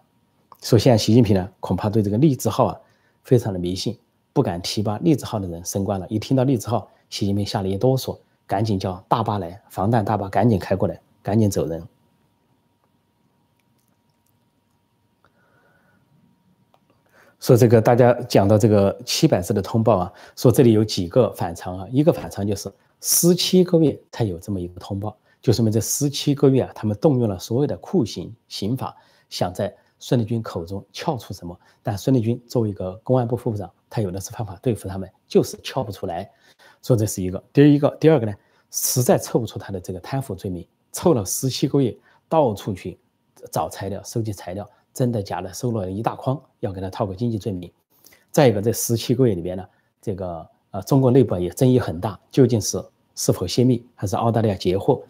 [0.61, 2.77] 所以现在习近平呢，恐怕对这个立字号啊
[3.23, 3.97] 非常的迷信，
[4.33, 6.05] 不敢提拔立字号的人升官了。
[6.09, 11.81] 一听到立字号，习近平吓了一哆嗦，赶紧叫大巴来，防弹大巴赶紧开过来，赶紧走人。
[17.39, 22.69] 说这个大家讲到这个七百字的通报啊，说这里有几个反常啊，一个反常就是
[22.99, 28.95] 十七个月才有这么一个通报，就说明这十七个月啊，他们动用了所有的酷刑刑法，
[29.29, 36.29] 想在孙立军口中撬出什么，但孙立军作为一个公安部副部长，他有的是方法对付他们，就是撬不出来。
[36.81, 38.33] 说这是一个，第一个，第二个呢，
[38.71, 41.97] 实在凑不出他的这个贪腐罪名，凑了十七个月，
[42.27, 42.97] 到处去
[43.51, 44.69] 找材料，收集材料。
[44.91, 45.53] 真的假的？
[45.53, 47.71] 收了一大筐，要给他套个经济罪名。
[48.31, 49.65] 再一个，这十七个月里边呢，
[50.01, 52.83] 这个呃，中国内部也争议很大，究竟是
[53.15, 55.01] 是否泄密，还是澳大利亚截获，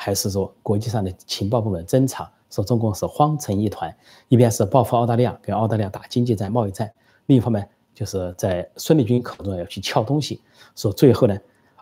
[0.00, 3.92] 还是说国际上的情报部门侦查，说中共是慌成一团，
[4.28, 6.88] 一边是报复澳大利亚，跟澳大利亚打经济战、贸易战，
[7.26, 10.40] 另一方面就是在孙立军口中要去撬东西，
[10.76, 11.36] 说最后呢，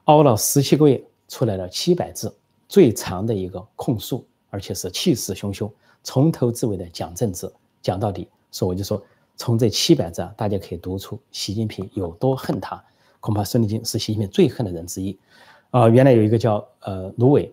[0.05, 2.35] 熬了十七个月，出来了七百字，
[2.67, 5.71] 最长的一个控诉，而且是气势汹汹。
[6.03, 7.53] 从头至尾的讲政治，
[7.83, 9.03] 讲到底，所以我就说，
[9.37, 12.83] 从这七百字啊，大家可以读出习近平有多恨他。
[13.21, 15.19] 恐怕孙立军是习近平最恨的人之一。
[15.71, 17.53] 啊，原来有一个叫呃卢伟，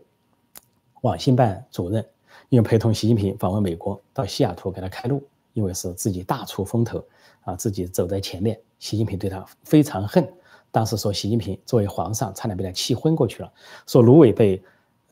[1.03, 2.05] 网信办主任，
[2.49, 7.01] 因为陪同习近平访问美国，到西雅图给他开路，因为是自己大出风头
[7.45, 10.27] 啊，自己走在前面，习近平对他非常恨。
[10.71, 13.51] 当时说习近平作为皇上，差点被他气昏过去了。
[13.87, 14.61] 说卢伟被。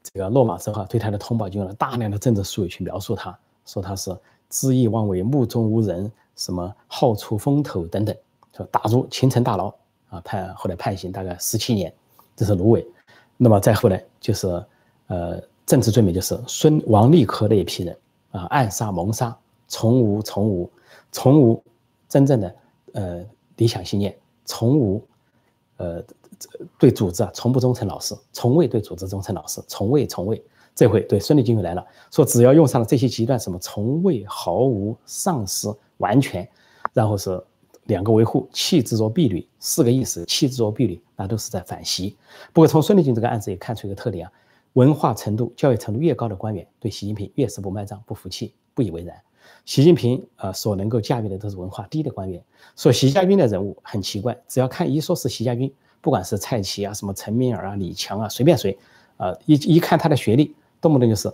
[0.04, 4.10] 这个落马之后，对他的通报就用了大量的政治术语去描述他，说他是
[4.49, 8.13] 恣意妄为、目中无人、什么好出风头等等，
[8.58, 9.71] 说打入秦城大牢
[10.10, 11.93] 啊，判后来判刑大概十七年，
[12.36, 12.84] 这是芦苇。
[13.38, 14.47] 那么再后来就是
[15.06, 15.39] 呃
[15.71, 17.97] 政治罪名就是孙王立科那一批人
[18.31, 19.34] 啊，暗杀谋杀，
[19.69, 20.69] 从无从无
[21.13, 21.63] 从无
[22.10, 22.55] 真正的
[22.91, 25.01] 呃理想信念，从无
[25.77, 26.03] 呃。
[26.79, 30.43] 对组织啊，从不忠诚老实，从未对组织忠诚老实，从未从未。
[30.73, 36.49] 这回对孙立军又来了，说只要用上了这些极端，什么从未、毫无、丧失、完全，
[36.93, 37.39] 然后是
[37.84, 42.17] 两个维护，弃之若敝履，四个意思，弃之若敝履，那都是在反袭。
[42.51, 44.34] 不过从孙立军这个案子也看出一个特点啊，
[44.73, 49.15] 文化程度、教育程度越高的官员，对习近平越是不卖账、不服气、不以为然。
[49.65, 52.43] 习近平啊，所能够驾驭的都是文化低的官员。
[52.75, 55.71] 说习家军的人物很奇怪，只要看一说是习家军。
[56.03, 58.75] 不管是蔡奇啊，什么陈敏尔啊、李强啊，随便谁，
[59.17, 61.31] 啊，一一看他的学历，动不动就是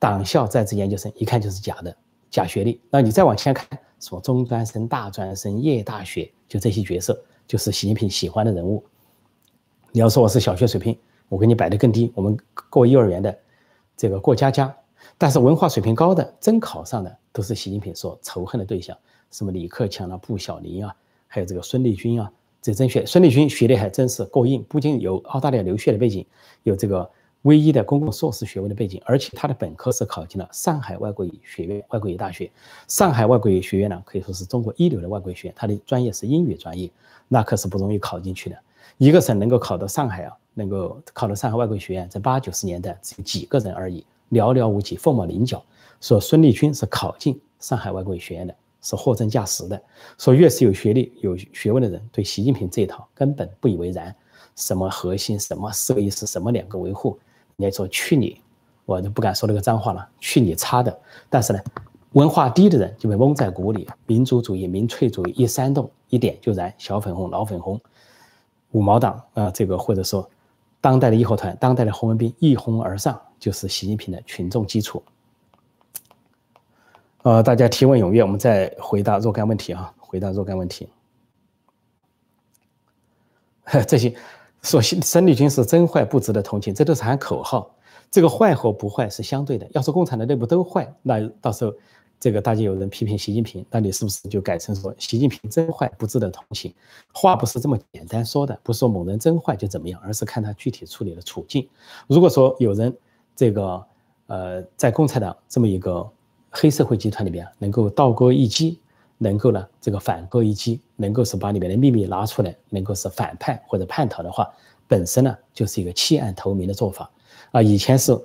[0.00, 1.96] 党校在职研究生，一看就是假的，
[2.28, 2.80] 假学历。
[2.90, 7.16] 那你再往前看，什么中专生、大专生、夜大学，就这些角色，
[7.46, 8.84] 就是习近平喜欢的人物。
[9.92, 12.36] 你要说我是小学水平，我给你摆的更低，我们
[12.70, 13.36] 过幼儿园的，
[13.96, 14.74] 这个过家家。
[15.18, 18.96] 但是文化水平高的，真考上的，都是习近平所仇恨的对象，
[19.30, 20.94] 什么李克强啊、布小林啊，
[21.26, 22.30] 还有这个孙立军啊。
[22.60, 26.26] 这真学孙立军学历还真是过硬，不仅有澳大利亚留学的背景，
[26.64, 27.08] 有这个
[27.42, 32.50] 唯一的公共硕士学位的背景，而且他的本科是考进了上海外国语学院、外国语大学。
[32.88, 36.90] 上海外国语学院呢，可以说是中国一流的外国语学院，他的专业是英语专业，
[37.28, 38.58] 那可是不容易考进去的。
[38.98, 45.62] 一个省能够考到上海啊，能够考到上海外国语学院，在八九十年代只有几个人而已，寥寥无几，凤毛麟角。
[46.00, 48.54] 说孙立军是考进上海外国语学院的。
[48.82, 49.82] 是货真价实的。
[50.16, 54.14] 说越是有学历、有学问的人，对习近平这一套根本不以为然。
[54.54, 57.18] 什么核心，什么四个意思，什么两个维护，
[57.56, 58.40] 你说去你，
[58.84, 60.96] 我就不敢说那个脏话了，去你擦的。
[61.28, 61.58] 但是呢，
[62.12, 67.80] 文化低的人就被蒙在鼓里，民族主义、民粹主义一煽动，一点就燃，小粉红、老粉红、
[68.76, 70.28] 五毛党啊，这个或者说
[70.82, 75.02] 当代的义和团、当代的红卫兵一哄而上，就是习近平的群众基础。
[77.22, 80.90] 呃，大家提问踊跃，我们再回答若干问题啊，回答若干问题。
[83.88, 84.14] 这些
[84.60, 87.74] 说孙立军是真坏，不值得同情，这都是喊口号。
[88.10, 89.66] 这个坏和不坏是相对的。
[89.72, 91.72] 要是共产党内部都坏，那到时候
[92.18, 96.74] 这个大家有人批评习近平，那你是不是就改成说习近平真坏，不值得同情？
[97.12, 101.68] 话不是这么简单说的，不是说某人真坏就怎么样，而是看他具体处理的处境。
[102.06, 102.96] 如果说有人
[103.34, 103.84] 这个
[104.26, 106.08] 呃，在共产党这么一个。
[106.58, 108.80] 黑社会集团里面能够倒戈一击，
[109.18, 114.50] 能够呢这个反戈一击，能够是把里面的秘密拿出来，能够是反叛或者叛逃的话，
[114.88, 117.10] 本身呢就是一个弃暗投明的做法
[117.52, 117.60] 啊。
[117.60, 118.18] 以前是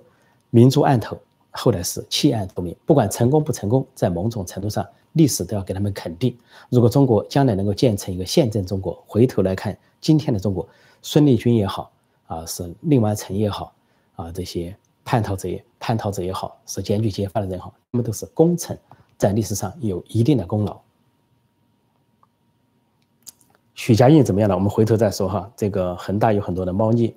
[0.50, 1.20] 明珠暗投，
[1.52, 6.36] 后来是弃暗投明，不管成功不成功，在某种程度上，历史都要给他们肯定。
[6.70, 10.68] 如果中国将来能够建成一个宪政中国，回头来看今天的中国，
[11.02, 11.92] 孙立军也好
[12.28, 13.74] 啊，是另外层也好，
[14.16, 18.80] 啊，这些叛逃者也叛逃者也好，是检举揭发的人好，他们都是功臣，
[19.18, 20.80] 在历史上有一定的功劳。
[23.74, 24.56] 许家印怎么样了？
[24.56, 25.52] 我们回头再说哈。
[25.58, 27.16] 这个恒大有很多的猫腻，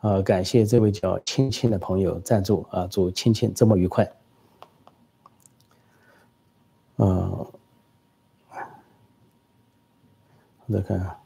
[0.00, 4.08] 呃，感谢这位叫青青的朋友赞助啊，祝青青周末愉快。
[6.98, 7.46] 嗯，
[10.66, 11.16] 我再看，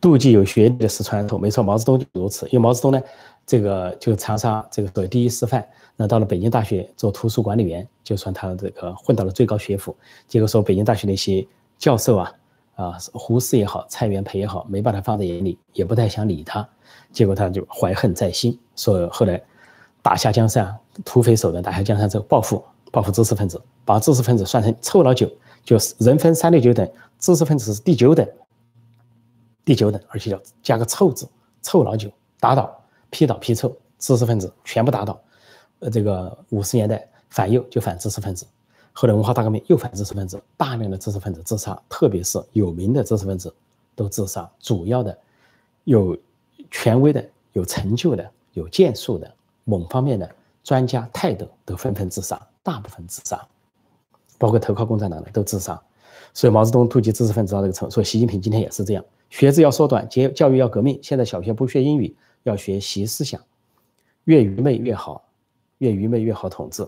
[0.00, 2.46] 妒忌有学历的是传统，没错，毛泽东就如此。
[2.48, 3.00] 因为毛泽东呢，
[3.46, 5.66] 这个就长沙这个所谓第一师范，
[5.96, 9.96] 那到了北京大学做图书管理员，就算他这个混到了最高学府。
[10.28, 11.46] 结果说北京大学那些
[11.78, 12.32] 教授啊。
[12.74, 16.66] 啊，胡适也好，蔡元培也好，没把他放在眼里，也不太想理他，
[17.12, 19.42] 结果他就怀恨在心，说后来
[20.00, 20.74] 打下江山，
[21.04, 25.30] 土匪手段打下江山之后报复，报复知识分子，把知识分子算成臭老九，
[25.64, 26.88] 就是人分三六九等，
[27.18, 28.26] 知识分子是第九等，
[29.64, 31.28] 第九等，而且要加个臭字，
[31.62, 35.20] 臭老九，打倒，批倒批臭，知识分子全部打倒，
[35.80, 38.46] 呃，这个五十年代反右就反知识分子。
[38.92, 43.54] 后来文化大革命又反知识分子，大量的知识分子自杀，特别是有名的知识分子
[43.94, 44.50] 都自杀。
[44.60, 45.16] 主要的
[45.84, 46.14] 有
[46.72, 50.28] 权威的、有成就的、有建树的、某方面的
[50.64, 53.40] 专家泰斗都纷纷自杀，大部分自杀，
[54.38, 55.80] 包括投靠共产党的都自杀。
[56.34, 60.98] 所以毛泽东突击知识分子到这个程度，所以习近平今天也是这样：学制要缩短，教教育要革命。
[61.00, 63.40] 现在小学不学英语，要学习思想，
[64.24, 65.22] 越愚昧越好，
[65.78, 66.84] 越愚昧越好统治。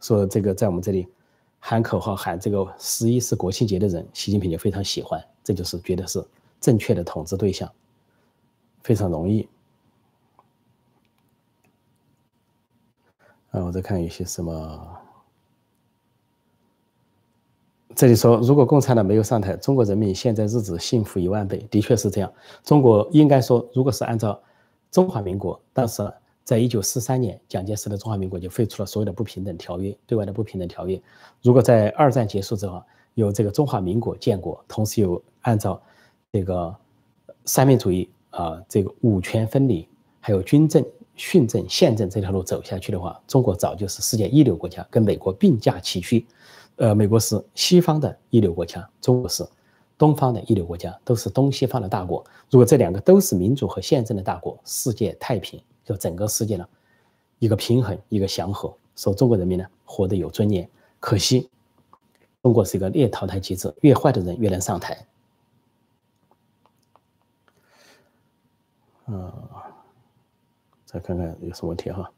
[0.00, 1.08] 说这个在我们这里。
[1.62, 6.24] 喊口号喊这个十一是国庆节的人，习近平就非常喜欢，这就是觉得是
[6.58, 7.70] 正确的统治对象，
[8.82, 9.48] 非常容易。
[13.50, 14.98] 啊，我再看有些什么，
[17.94, 22.32] 这里说，如果共产党没有上台，中国人民现在日子幸福一万倍，的确是这样。
[22.62, 24.40] 中国应该说，如果是按照
[24.90, 26.12] 中华民国当时。
[26.42, 31.00] 在一九四三年，蒋介石的中华民国就废除了所有的不平等条约，对外的不平等条约。
[31.42, 32.82] 如果在二战结束之后，
[33.14, 35.80] 有这个中华民国建国，同时有按照
[36.32, 36.74] 这个
[37.44, 39.86] 三民主义啊，这个五权分离，
[40.20, 40.84] 还有军政、
[41.16, 46.26] 训政、宪政这条路走下去的话，中国早就是世界一流国家，跟美国并驾齐驱。
[46.76, 49.46] 呃，美国是西方的一流国家，中国是
[49.98, 52.24] 东方的一流国家，都是东西方的大国。
[52.48, 55.60] 如果这两个都是民主和宪政的大国，世界太平。
[55.84, 56.64] 就整个世界呢，
[57.40, 60.68] 一个平衡，一个祥和，说中国人民呢活得有尊严。
[61.00, 61.48] 可惜，
[62.42, 65.04] 中国是一个劣淘汰机制，越坏的人越能上台。
[69.12, 69.32] 啊，
[70.84, 72.10] 再看看有什么问题哈。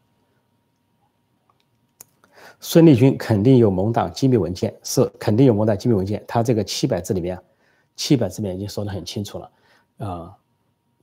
[2.61, 6.22] 孙立军肯定有蒙党机密文件，是肯定有蒙党机密文件。
[6.26, 7.38] 他这个七百字里面，
[7.97, 9.51] 七百字里面已经说得很清楚了。
[9.99, 10.36] 啊，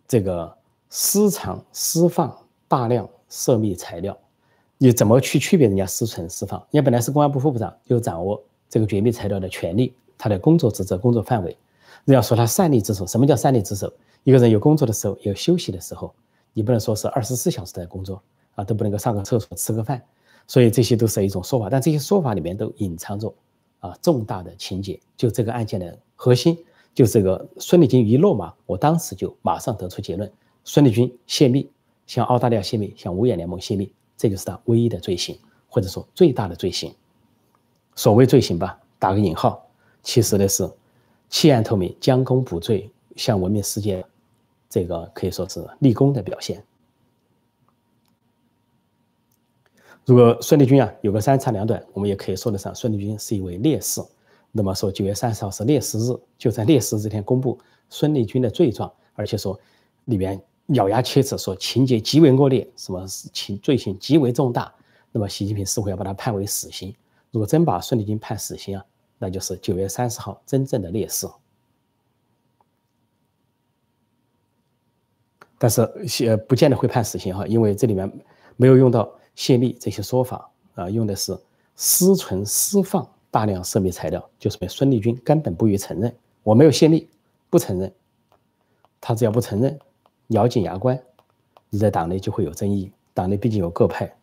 [0.07, 0.57] 这个
[0.89, 2.35] 私藏私放。
[2.71, 4.15] 大量涉密材料，
[4.77, 6.59] 你怎么去区别人家私存私放？
[6.69, 11.57] 人家本来是公安部副部长，就掌握这个绝密材料的权利，他的工作职责、工作范围。
[12.05, 13.91] 人家说他擅离职守，什么叫擅离职守？
[14.23, 16.13] 一个人有工作的时候，有休息的时候，
[16.53, 18.21] 你不能说是二十四小时在工作
[18.55, 20.01] 啊，都不能够上个厕所、吃个饭。
[20.47, 23.33] 所以这些都是一种说法，但这些说法里面都隐藏着
[23.79, 24.99] 啊重大的情节。
[25.15, 26.57] 就这个案件的核心，
[26.93, 30.31] 就这个孙立军一落马，我当时就马上得出结论：
[30.63, 31.69] 孙立军泄密。
[32.07, 35.37] 向澳大利亚泄密，向五眼联盟泄密，这就是他唯一的罪行，
[35.69, 36.91] 或者说最大的罪行。
[37.93, 39.63] 所谓罪行吧，打个引号，
[40.01, 40.67] 其实呢是
[41.29, 44.05] 弃暗投明、将功补罪，向文明世界
[44.69, 46.63] 这个可以说是立功的表现。
[50.05, 54.01] 如果孙立军啊有个三长两短，我们也可以说得上孙立军是一位烈士。
[54.51, 57.57] 那么说九月三十号是烈士日，就在烈士这天公布
[57.89, 59.59] 孙立军的罪状，而且说
[60.05, 60.41] 里面。
[60.73, 63.03] 咬牙切齿说情节极为恶劣，什么
[63.33, 64.71] 情罪行极为重大，
[65.11, 66.93] 那么习近平似乎要把他判为死刑。
[67.31, 68.85] 如果真把孙立军判死刑啊，
[69.19, 71.27] 那就是九月三十号真正的烈士。
[75.59, 75.81] 但是
[76.25, 78.11] 呃，不见得会判死刑哈，因为这里面
[78.55, 81.37] 没有用到泄密这些说法啊，用的是
[81.75, 87.07] 私存私放大量涉密材料，就是被孙立军根本不予承认，我没有泄密，
[87.49, 87.93] 不承认，
[89.01, 89.77] 他只要不承认。
[90.29, 91.01] 咬紧牙关，
[91.69, 92.91] 你在党内就会有争议。
[93.13, 94.15] 党内毕竟有各派。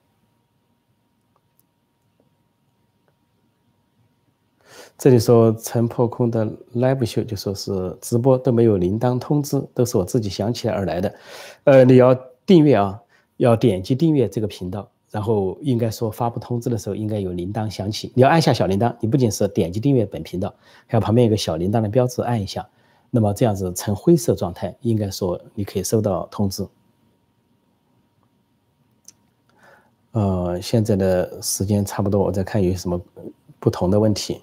[4.98, 11.14] 这里说陈破空的 live show 就说是直播都没有铃铛通知，都是我自己想起来而来的。
[11.64, 12.14] 呃，你要
[12.46, 12.98] 订阅啊，
[13.36, 18.94] 要点击订阅这个频道，然后应该说发布通知的时候应该有铃铛响起，你要按下小铃铛。
[19.00, 20.54] 你不仅是点击订阅本频道，
[20.86, 22.66] 还有旁边一个小铃铛的标志按一下，
[23.10, 26.66] 那么这样子呈灰色状态，应该说你可以收到通知。
[30.12, 32.98] 呃，现在的时间差不多，我再看有什么
[33.60, 34.40] 不同的问题。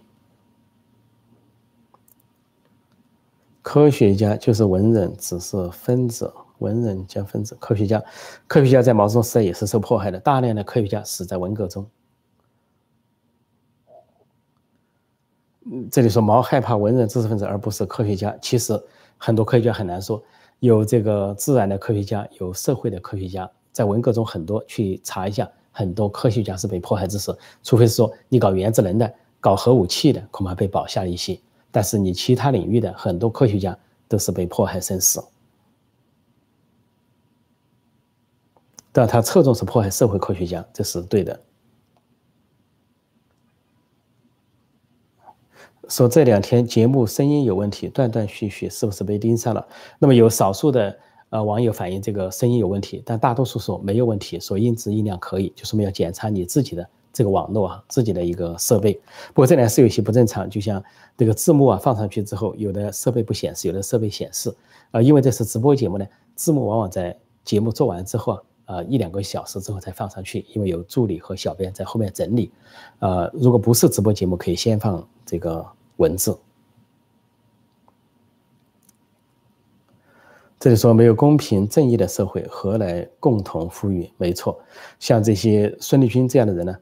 [3.73, 6.31] 科学家就是文人，只是分子。
[6.59, 7.57] 文人加分子。
[7.59, 8.03] 科学家，
[8.45, 11.83] 科学家在毛泽东时代也是受迫害的，大量的科学家死在文革中。
[15.89, 18.79] 这里说毛害怕文人知识分子而不是科学家，其实
[19.17, 20.23] 很多科学家很难说。
[20.59, 31.39] 有这个自然的科学家，有社会的科学家，在文革中很多去查一下，很多科学家是被迫害致死，除非是说你搞原子能的、搞核武器的，恐怕被保下了一些。
[31.73, 33.75] 但是你其他领域的很多科学家
[34.07, 35.23] 都是被迫害身死，
[38.91, 41.41] 但他侧重是迫害社会科学家，这是对的。
[45.89, 49.67] 说这两天节目声音有问题，断断续续，是不是被盯上了？
[49.97, 50.95] 那么有少数的
[51.29, 56.87] 呃网友反映这个声音有问题，但大多数说没有问题，说音质音量可以，就说明要检查你自己的。
[57.13, 60.83] 这个网络啊，自己的一个设备，不过这里是有些不正常，就像
[61.15, 64.51] 这个字幕啊放上去之后，有的设备不显示，有的设备显示，
[64.89, 68.33] 啊，因为这是直播节目呢，字幕往往在节目做完之后
[68.65, 72.51] 啊，啊一两个小时之后才放上去，因为有助理和小编在后面整理，
[72.97, 75.63] 呃，如果不是直播节目，可以先放这个
[75.97, 76.35] 文字。
[80.59, 84.09] 这里说没有公平正义的社会，何来共同富裕？
[84.17, 84.59] 没错，
[84.97, 86.75] 像这些孙立军这样的人呢？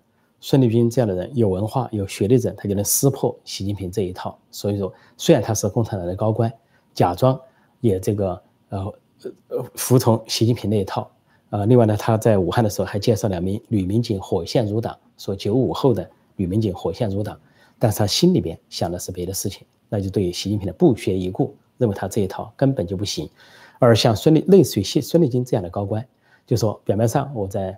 [0.43, 4.37] 孙立军这样的人有文化、有学历的人，他就能撕破习近平这一套。
[4.49, 6.51] 所以说，虽然他是共产党的高官，
[6.95, 7.39] 假装
[7.79, 8.93] 也这个呃
[9.49, 11.09] 呃服从习近平那一套。
[11.51, 17.39] 呃，另外呢，他在武汉的时候还介绍两名女民警火线入党，说九五后的女民警火线入党，
[17.77, 23.29] 但是他心里边想的是别的事情，那就对习近平的不屑一顾，认为他这一套根本就不行。
[23.77, 26.03] 而像孙立类似于孙孙立军这样的高官，
[26.47, 27.77] 就说表面上我在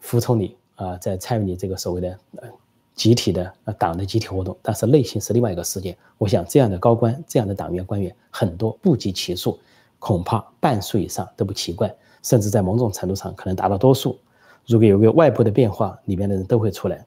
[0.00, 0.56] 服从你。
[0.76, 2.48] 啊，在参与你这个所谓的呃
[2.94, 5.96] 集体的呃党的集体活动，但是内心是另外一个世界。
[6.18, 9.58] 我想这样的高官、这样的党员官员很多不计其数，
[9.98, 14.18] 恐怕半数以上都不奇怪，甚至在某种程度上可能达到多数。
[14.66, 17.04] 如果有个外部的变化，里面的人都会出来。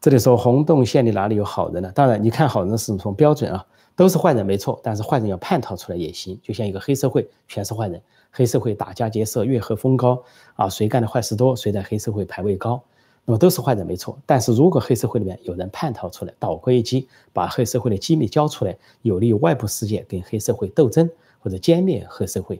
[0.00, 1.92] 这里说洪洞县里哪里有好人呢？
[1.94, 3.66] 当然，你看好人是什么标准啊？
[4.00, 6.40] 都是坏人没错，但是坏人要叛逃出来也行。
[6.42, 8.00] 就像一个黑社会，全是坏人。
[8.30, 10.24] 黑社会打家劫舍，月黑风高
[10.54, 12.82] 啊，谁干的坏事多，谁在黑社会排位高，
[13.26, 14.18] 那么都是坏人没错。
[14.24, 21.06] 但是如果黑社会里面有人叛逃出来，倒戈一击，把黑社会的机密交出来，有利于外部世界跟黑社会斗争
[21.40, 22.58] 或者歼灭黑社会，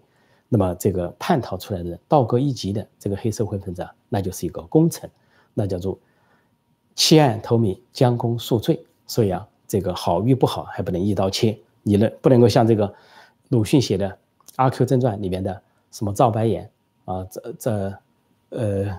[0.51, 5.11] 那么这个叛逃出来的人，倒戈一击的这个黑社会分子，那就是一个功臣，
[5.55, 5.99] 那叫做
[6.95, 8.85] 弃暗投明，将功赎罪。
[9.07, 12.93] 所以啊，这个好与不好还不能一刀切，你呢不能够像这个
[13.51, 14.19] 鲁迅写的。
[14.57, 15.63] 阿 Q 正传里面的
[15.93, 16.69] 什么赵白眼
[17.05, 17.95] 啊，这这
[18.49, 18.99] 呃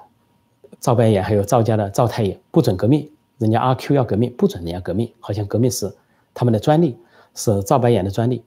[0.80, 5.94] 赵白眼还有赵家的赵太爷不准革命，人家阿 Q 要革命不准人家革命，好像革命是
[6.34, 6.98] 他们的专利，
[7.36, 8.42] 是赵白眼的专利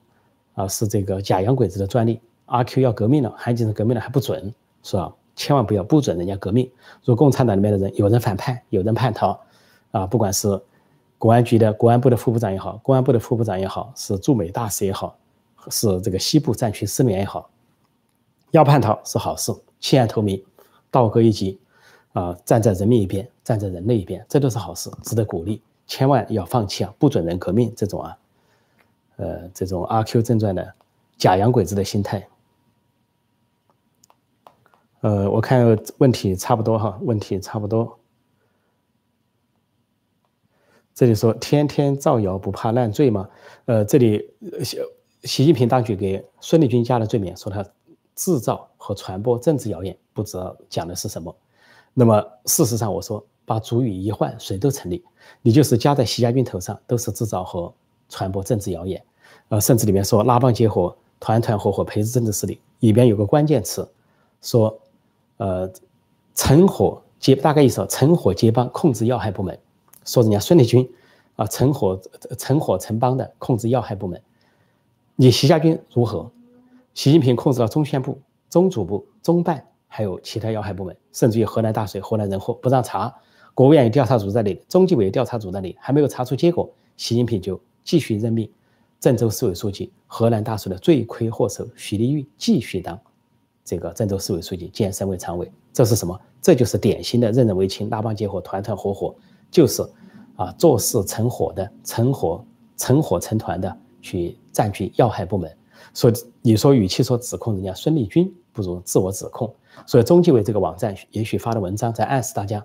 [0.55, 2.19] 啊，是这个假洋鬼子的专利。
[2.47, 4.53] 阿 Q 要革命了，韩景是革命了还不准，
[4.83, 5.13] 是吧？
[5.37, 6.71] 千万不要不准人家革命。
[7.05, 9.39] 如果共产党里面的人有人反叛，有人叛逃
[9.93, 10.49] 啊，不管是
[11.25, 15.17] 公安局的公安部的副部长也好，公安部的副部长也好，是驻美大使也好。
[15.71, 17.49] 是这个西部战区失眠也好，
[18.51, 19.51] 要叛逃是好事，
[19.81, 20.45] 弃暗投明，
[20.91, 21.59] 倒戈一击，
[22.13, 25.63] 啊，站在人民一边，站在人类一边，这都是好事，值得鼓励。
[25.87, 28.19] 千万要放弃啊，不准人革命这种啊，
[29.17, 30.75] 呃，这种阿 Q 正传的
[31.17, 32.29] 假洋鬼子的心态。
[35.01, 35.65] 呃，我看
[35.97, 37.99] 问题差不多哈，问题差不多。
[40.95, 43.29] 这里说天天造谣不怕烂罪吗？
[43.67, 44.31] 呃，这里。
[45.25, 47.65] 习近平当局给孙立军加了罪名，说他
[48.15, 51.35] 制造和传播政治谣言，不知道讲的是什么。
[51.95, 55.03] 那么事实上，我说把主语一换，谁都成立。
[55.41, 57.73] 你就是加在习家军头上，都是制造和
[58.11, 59.03] 传播政治谣言。
[59.49, 63.89] 呃，甚至里面说拉帮结伙、团团伙伙培植政治势力，里边有个关键词，
[64.43, 64.79] 说
[65.39, 65.73] 呃
[66.35, 69.59] 成伙结，大概意思成伙结帮控制要害部门，
[70.05, 70.89] 说人家孙立军
[71.37, 72.01] 啊成伙
[72.39, 74.21] 成伙成帮的控制要害部门。
[75.17, 76.31] 你习家军如何？
[76.95, 83.13] 习近平控制了中宣部、中组部、中办，还有其他要害部门，甚至于河南大水、河南人祸不让查，
[83.53, 88.49] 国务院有调查组在那里，中纪委有调查组在那里，还没有查出结果，习近平就继续任命
[89.01, 92.99] 郑州市委书记、河南大水的罪魁祸首许立玉继续当
[93.65, 95.51] 这个郑州市委书记兼省委常委。
[95.73, 96.21] 这是什么？
[96.41, 99.15] 这就是典型的任人唯亲、拉帮结伙、团团伙伙，
[99.55, 99.81] 就是
[100.35, 102.45] 啊做事成伙的、成伙
[102.77, 103.79] 成伙成团的。
[104.05, 105.51] 去占据要害部门，
[105.95, 109.51] 说你说与其说指控人家孙立军，不如自我指控。
[109.87, 112.63] 所以中纪委这个网站也许发的文章在暗示大家，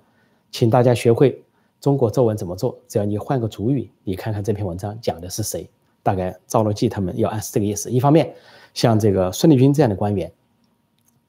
[0.51, 1.41] 请大家学会
[1.79, 2.77] 中国作文怎么做。
[2.89, 5.69] 只要你换个主语，你看看这篇文章讲的是谁。
[6.03, 7.89] 大概赵乐际他们要暗示这个意思。
[7.89, 8.35] 一方面，
[8.73, 10.29] 像这个孙立军这样的官员，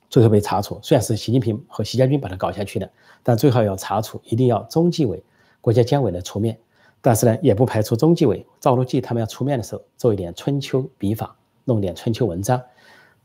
[0.08, 2.90] 最后被查处，虽然是习近平和习家军把他搞下去的，
[3.22, 5.22] 但最后要查处，一定要中纪委、
[5.60, 6.58] 国家监委的出面。
[7.02, 11.34] 但是呢，也不排除中纪委、赵乐际他们要出面的时候，做一点春秋笔法，
[11.64, 12.62] 弄点春秋文章，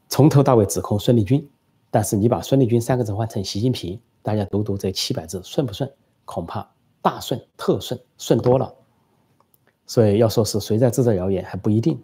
[0.08, 1.50] 从头到尾指控孙立军。
[1.92, 5.92] 但是你把孙立军三个字换成习近平，大家读读这七百字顺不顺？
[6.24, 6.72] 恐怕
[7.02, 8.74] 大顺、特顺，顺多了。
[9.86, 12.02] 所以要说是谁在制造谣言还不一定。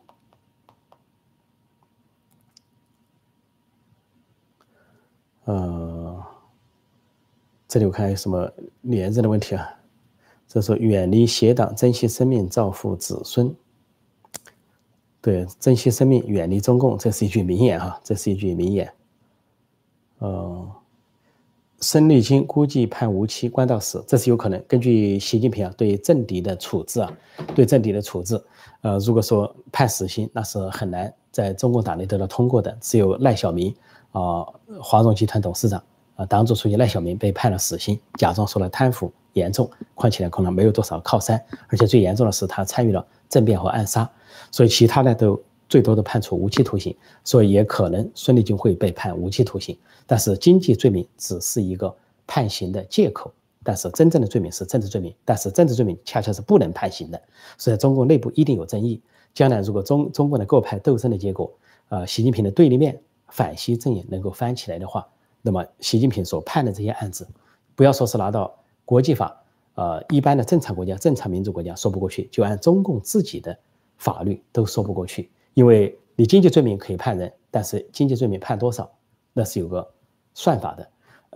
[5.45, 6.23] 呃，
[7.67, 8.51] 这里我看有什么
[8.81, 9.80] 连着的问题啊？
[10.53, 13.55] 这是远离邪党，珍惜生命，造福子孙。
[15.21, 18.91] 对，珍惜生命，远离中共，这是一句名言哈，这是一句名言。
[20.19, 20.69] 呃，
[21.79, 24.61] 孙立军估计判无期，关到死，这是有可能。
[24.67, 27.17] 根据习近平啊对政敌的处置啊，
[27.55, 28.43] 对政敌的处置，
[28.81, 32.77] 呃，如果说判死刑，那是很难在中共党内得到通过的。
[32.81, 33.73] 只有赖小民
[34.11, 34.45] 啊，
[34.81, 35.81] 华融集团董事长
[36.17, 44.09] 啊，党组书记赖小民被判了死刑，假装说了贪腐严重，况且呢可能没有多少靠山，而且最严重的是他参与了政变和暗杀，
[44.51, 45.41] 所以其他的都。
[45.71, 49.73] 最多的判处无期徒刑，所以也可能孙立军会被判无期徒刑。
[50.05, 51.95] 但是经济罪名只是一个
[52.27, 53.31] 判刑的借口，
[53.63, 55.15] 但是真正的罪名是政治罪名。
[55.23, 57.21] 但是政治罪名恰恰是不能判刑的，
[57.57, 59.01] 所以中共内部一定有争议。
[59.33, 61.49] 将来如果中中共的各派斗争的结果，
[61.87, 65.07] 呃，习近平的对立面反西阵营能够翻起来的话，
[65.41, 67.25] 那么习近平所判的这些案子，
[67.75, 68.53] 不要说是拿到
[68.91, 69.41] 国际法，
[69.75, 73.57] 呃，一般的正常国家、正常民主国家说不过去，就按中共自己的
[73.95, 75.31] 法律都说不过去。
[75.53, 78.91] 因为你经济罪名可以判人，但是经济罪名判多少，
[79.31, 79.89] 那是有个
[80.33, 80.85] 算法的。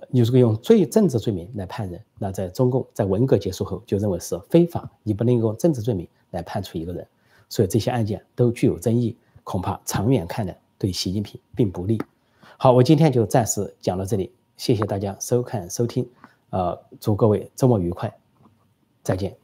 [0.10, 7.08] 你如果用罪政治罪名来判人，那在中共在文革结束后就认为是非法，你不能用政治罪名来判处一个人。
[7.48, 12.02] 所以这些案件都具有争议，恐怕长远看来对习近平并不利。
[12.58, 16.06] 好，我今天就暂时讲到这里，谢谢大家收看收听，
[16.50, 18.14] 呃，祝各位周末愉快，
[19.04, 19.36] 再见。